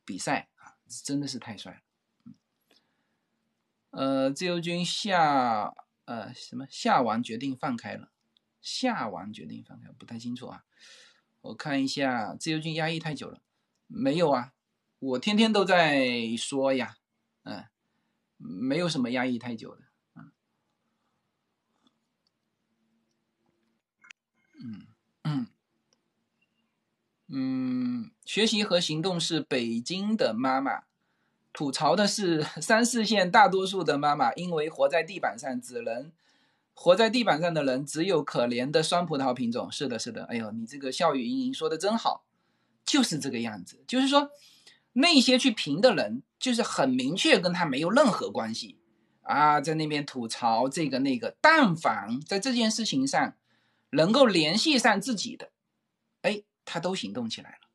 [0.03, 0.75] 比赛啊，
[1.05, 1.71] 真的是太帅
[2.25, 2.33] 了。
[3.91, 5.73] 呃，自由军下
[6.03, 8.11] 呃什么下完决定放开了，
[8.59, 10.65] 下完决定放开，不太清楚啊。
[11.39, 13.39] 我看一下，自由军压抑太久了，
[13.87, 14.51] 没有啊，
[14.99, 16.97] 我天天都在说呀，
[17.43, 17.63] 嗯，
[18.35, 19.83] 没有什么压抑太久的，
[20.15, 20.31] 嗯，
[24.59, 24.87] 嗯
[25.23, 25.47] 嗯
[27.29, 30.83] 嗯，学习和行动是北京的妈妈
[31.51, 36.11] 吐槽的是 三四线大多数的妈妈，因为活在地板上，只能。
[36.79, 39.71] 活在地板上的人只有可怜的酸葡萄品种。
[39.71, 40.25] 是的，是的。
[40.25, 42.23] 哎呦，你这个笑语盈盈说的真好，
[42.85, 43.83] 就是这个样子。
[43.87, 44.29] 就是说，
[44.93, 48.77] 那些去评的人，就是很明确跟他没有任何关系
[49.23, 51.35] 啊，在那边吐槽这个那个。
[51.41, 53.33] 但凡在这件事情上
[53.89, 55.49] 能够联系上自己的，
[56.21, 57.67] 哎，他都行动起来了，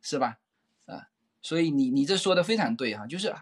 [0.00, 0.38] 是吧？
[0.86, 1.10] 啊，
[1.42, 3.34] 所以你你这说的非常对哈，就是，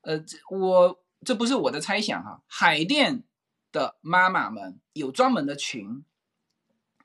[0.00, 3.24] 呃，这我这不是我的猜想哈，海淀。
[3.72, 6.02] 的妈妈们有专门的群，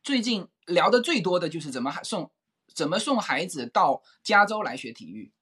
[0.02, 2.32] 最近聊的最多的就是怎么送
[2.74, 5.34] 怎么送孩子到加州来学体育，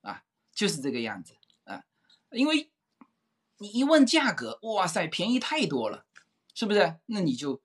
[0.00, 1.84] 啊，就是这个样子啊，
[2.32, 2.72] 因为
[3.58, 6.04] 你一问价格，哇塞，便宜太多了，
[6.52, 6.96] 是不是？
[7.06, 7.62] 那你就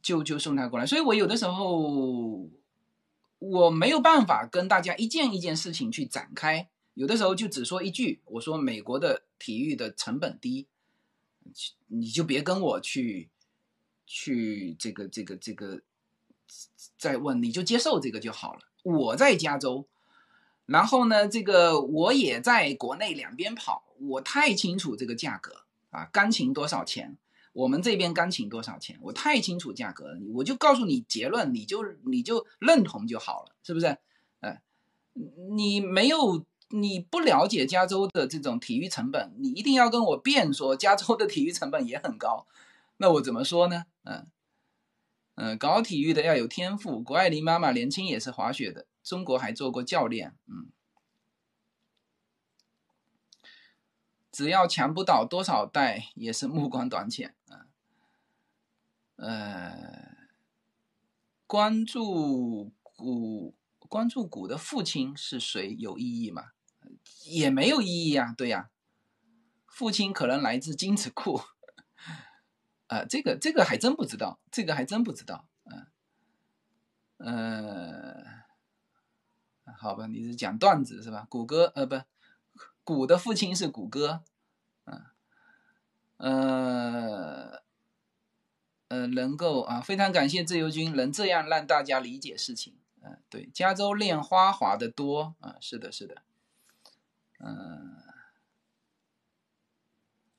[0.00, 0.86] 就就送他过来。
[0.86, 2.48] 所以我有的时候
[3.38, 10.66] 我没有办法跟大家一件一件事情去展开，有的时候就只说一句，我说美国的体育的成本低。
[11.86, 13.30] 你就别跟我去，
[14.06, 15.80] 去这个这个这个
[16.98, 18.60] 再问，你就接受这个就好了。
[18.82, 19.88] 我在加州，
[20.66, 27.16] 然后呢，这个我也在国内两边跑，我太清楚这个价格啊，钢琴多少钱？
[27.58, 28.96] 我们这边钢琴多少钱？
[29.02, 33.98] 我太清楚价格了，我就告诉你结论，你就你就认同就好了，是不是？
[34.38, 34.62] 哎，
[35.50, 42.46] 你没有你不了解加州的这种体育成本，你一定要跟我辩说加州的体育成本也很高，
[42.98, 43.86] 那我怎么说呢？
[44.04, 44.28] 嗯
[45.34, 47.00] 嗯，搞体育的要有天赋。
[47.00, 50.70] 谷爱凌妈妈年轻也是滑雪的，中国还做过教练，嗯。
[54.30, 57.34] 只要强不倒多少代，也是目光短浅。
[59.18, 60.16] 呃，
[61.46, 66.52] 关注古关注古的父亲是谁有意义吗？
[67.24, 68.70] 也没有意义啊，对呀。
[69.66, 71.40] 父亲可能来自精子库，
[72.88, 75.86] 啊，这个这个还真不知道，这个还真不知道，嗯，
[77.18, 78.24] 呃，
[79.76, 81.26] 好吧，你是讲段子是吧？
[81.28, 82.00] 谷歌呃不。
[82.84, 84.24] 谷的父亲是谷歌，
[84.86, 85.04] 嗯，
[86.16, 86.30] 呃，
[87.50, 87.62] 呃，
[88.88, 96.22] 呃能够啊，非常感谢自由军能这样让大家理解事情，嗯，对，加州练花滑的多啊，是的，是的，
[97.40, 97.96] 嗯，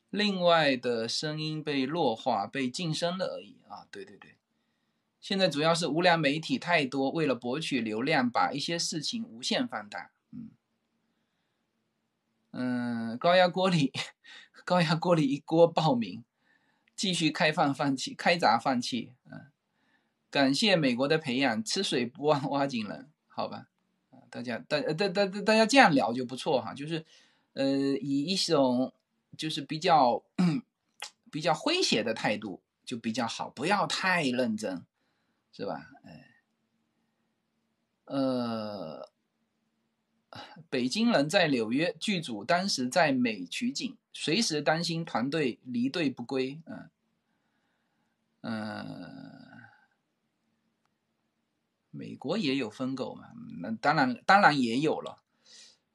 [0.10, 4.36] 另外的声音被弱化、被晋升了而已啊，对对对，
[5.22, 10.12] 现在主要是无良媒体太多，为了博取流量，把一些事情无限放大。
[10.32, 10.50] 嗯，
[12.52, 13.92] 嗯高压锅里，
[14.66, 16.24] 高压锅里一锅爆名，
[17.00, 19.14] 继续开放放弃，开闸放弃。
[19.32, 19.48] 嗯，
[20.30, 23.68] 感谢美国的培养，吃水不忘挖井人，好吧？
[24.30, 27.06] 大家，大，大，大，大家这样聊就不错哈，就是，
[27.54, 27.66] 呃，
[28.02, 28.94] 以一种
[29.38, 30.22] 就是比较
[31.32, 34.84] 比较诙谐的态度就比较好，不要太认真，
[35.54, 35.90] 是吧？
[36.04, 36.26] 哎，
[38.08, 39.10] 呃。
[40.70, 46.62] 北京人在纽约，剧组当时在美取景，随时担心团队离队不归。
[46.66, 46.90] 嗯
[48.42, 49.62] 嗯，
[51.92, 53.30] 美国也有疯狗嘛？
[53.62, 55.22] 那当然，当然也有了。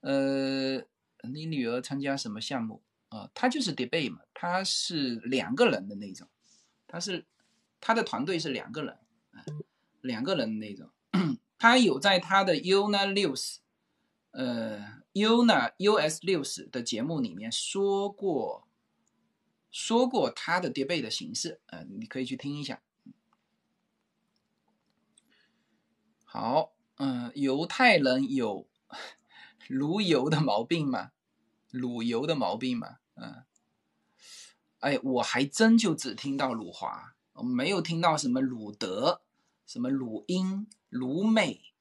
[0.01, 0.77] 呃，
[1.23, 3.31] 你女儿参加什么项目啊？
[3.33, 6.29] 她就是 debate 嘛，她是两个人的那种，
[6.87, 7.25] 她是
[7.81, 8.99] 她的团队是两个人，
[10.03, 10.91] 两个人那种。
[11.57, 13.64] 她有在她的 UNA News。
[14.37, 18.67] 呃，U 呢？US 六十的节目里面说过，
[19.71, 22.83] 说过他的叠倍的形式，呃，你可以去听一下。
[26.25, 28.67] 好，嗯，犹太人有
[29.69, 31.13] 卤油的毛病吗？
[31.71, 32.99] 卤油的毛病吗？
[33.15, 33.45] 嗯，
[34.81, 39.23] 哎，我还真就只听到鲁华，没有听到什么鲁德、
[39.65, 41.74] 什么鲁英、鲁美。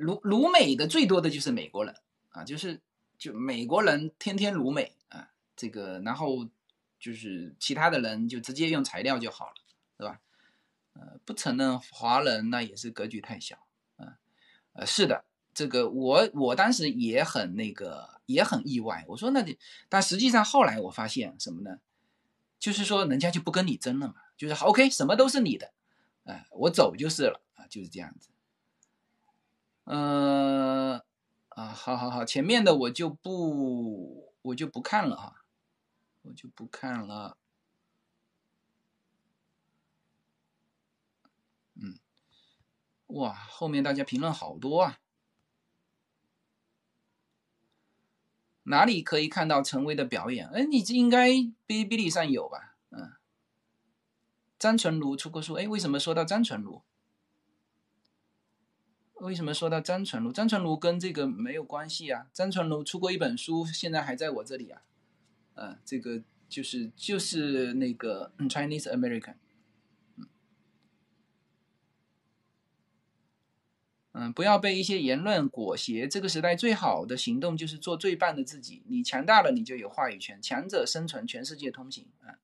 [0.00, 1.94] 鲁鲁美的最多的就是美国人
[2.30, 2.80] 啊，就是
[3.18, 6.48] 就美国人天天鲁美啊，这个然后
[6.98, 9.54] 就是其他的人就直接用材料就好了，
[9.98, 10.20] 是吧？
[10.94, 13.56] 呃，不承认华人那也是格局太小
[13.96, 14.18] 啊。
[14.72, 15.24] 呃，是的，
[15.54, 21.78] 这个我我当时也很那个也很意外，我说那你，但实际上后来我发现什么呢？
[22.58, 25.72] 就是说人家就不跟你争了嘛，就是 OK，什么都是你的，
[26.24, 28.28] 哎，我走就是了啊，就是这样子。
[29.92, 31.02] 嗯
[31.48, 35.44] 啊，好好好，前面的我就不我就不看了哈，
[36.22, 37.36] 我就不看了。
[41.74, 41.98] 嗯，
[43.08, 45.00] 哇，后面大家评论好多啊，
[48.62, 50.48] 哪里可以看到陈威的表演？
[50.50, 52.76] 哎，你这应该哔哩哔哩上有吧？
[52.90, 53.14] 嗯，
[54.56, 56.84] 张纯如出过书，哎，为什么说到张纯如？
[59.20, 60.32] 为什么说到张纯如？
[60.32, 62.26] 张纯如跟这个没有关系啊。
[62.32, 64.82] 张纯如出过一本书，现在还在我这里啊。
[65.54, 69.34] 嗯，这个就是就是那个 Chinese American。
[74.12, 76.08] 嗯，不要被一些言论裹挟。
[76.08, 78.82] 这个时代最好的行动就是做最棒的自己。
[78.86, 80.40] 你强大了，你就有话语权。
[80.40, 82.06] 强者生存，全世界通行。
[82.22, 82.40] 啊，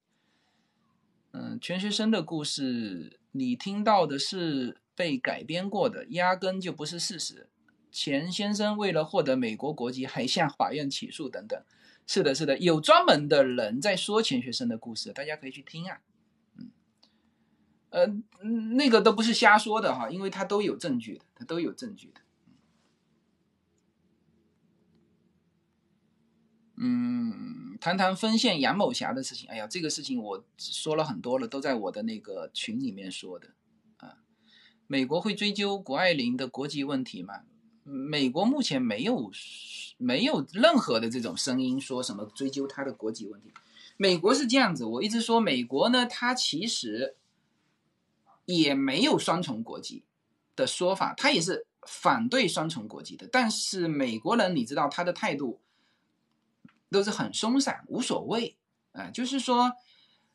[1.32, 4.82] 嗯，全学生的故事，你听到的是。
[4.96, 7.48] 被改编过的压根就不是事实。
[7.92, 11.62] 钱先生为了获得美国国籍，还向法院起诉等等。
[12.06, 16.00] 是的，是的，有专门的人在说钱学森的故事，大家可以去听啊。
[16.56, 16.70] 嗯，
[17.90, 18.06] 呃，
[18.74, 22.20] 那个都不是瞎说的哈，因为他都有证据的，他都有证据的。
[26.76, 29.48] 嗯，谈谈分线杨某霞的事情。
[29.48, 33.48] 哎呀，这个事情我说了很多了，都在我的那个群里面说的。
[34.86, 37.42] 美国会追究谷爱凌的国籍问题吗？
[37.82, 39.30] 美国目前没有
[39.96, 43.52] 没有任何的这种声音说什么追究她的国籍问题。
[43.96, 47.16] 美国是这样子，我一直说美国呢，它其实
[48.44, 50.04] 也没有双重国籍
[50.54, 53.28] 的说法，它也是反对双重国籍的。
[53.30, 55.60] 但是美国人，你知道他的态度
[56.90, 58.56] 都是很松散，无所谓
[58.92, 59.72] 啊、就是说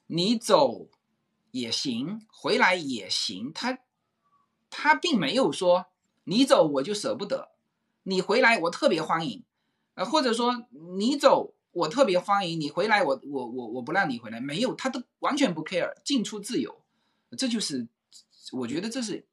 [0.07, 0.87] 你走
[1.51, 3.79] 也行，回来也行，他
[4.71, 5.85] 他并没有说
[6.23, 7.49] 你走我就舍不得，
[8.01, 9.43] 你回来我特别欢迎，
[9.93, 10.65] 呃，或者说
[10.97, 16.81] 你走我特别欢迎，你回来我我我我不让你回来，没有，他都完全不 care，进出自由，
[17.37, 17.87] 这就是
[18.53, 19.23] 我觉得这是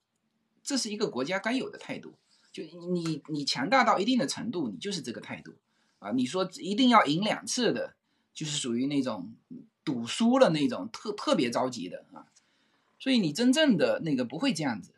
[0.62, 2.12] 这是一个国家该有的态度，
[2.52, 5.54] 就你你强大到一定的程度，你就是这个态度。
[6.00, 7.96] 啊，你说一定要赢两次的，
[8.32, 9.34] 就是属于那种
[9.82, 12.30] 赌输了那种特特别着急的啊，
[13.00, 14.92] 所以你真正的那个不会这样子。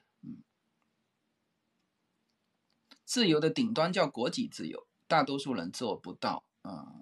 [3.11, 6.95] 自由的顶端叫国际自由，大多数人做不到啊、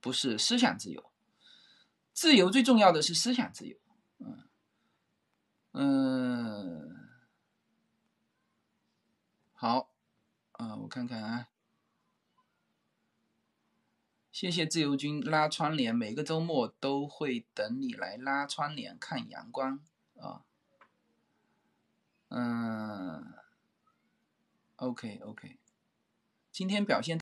[0.00, 1.12] 不是思想自由。
[2.14, 3.76] 自由最重要的是思想自由，
[4.20, 4.48] 嗯
[5.72, 6.96] 嗯，
[9.52, 9.90] 好，
[10.52, 11.48] 啊、我看看啊，
[14.32, 19.78] 谢谢自由军拉窗帘，每个周末都会等你来拉窗帘看阳光
[20.16, 20.46] 啊，
[22.28, 23.34] 嗯。
[24.78, 25.58] OK OK，
[26.52, 27.16] 今天表现。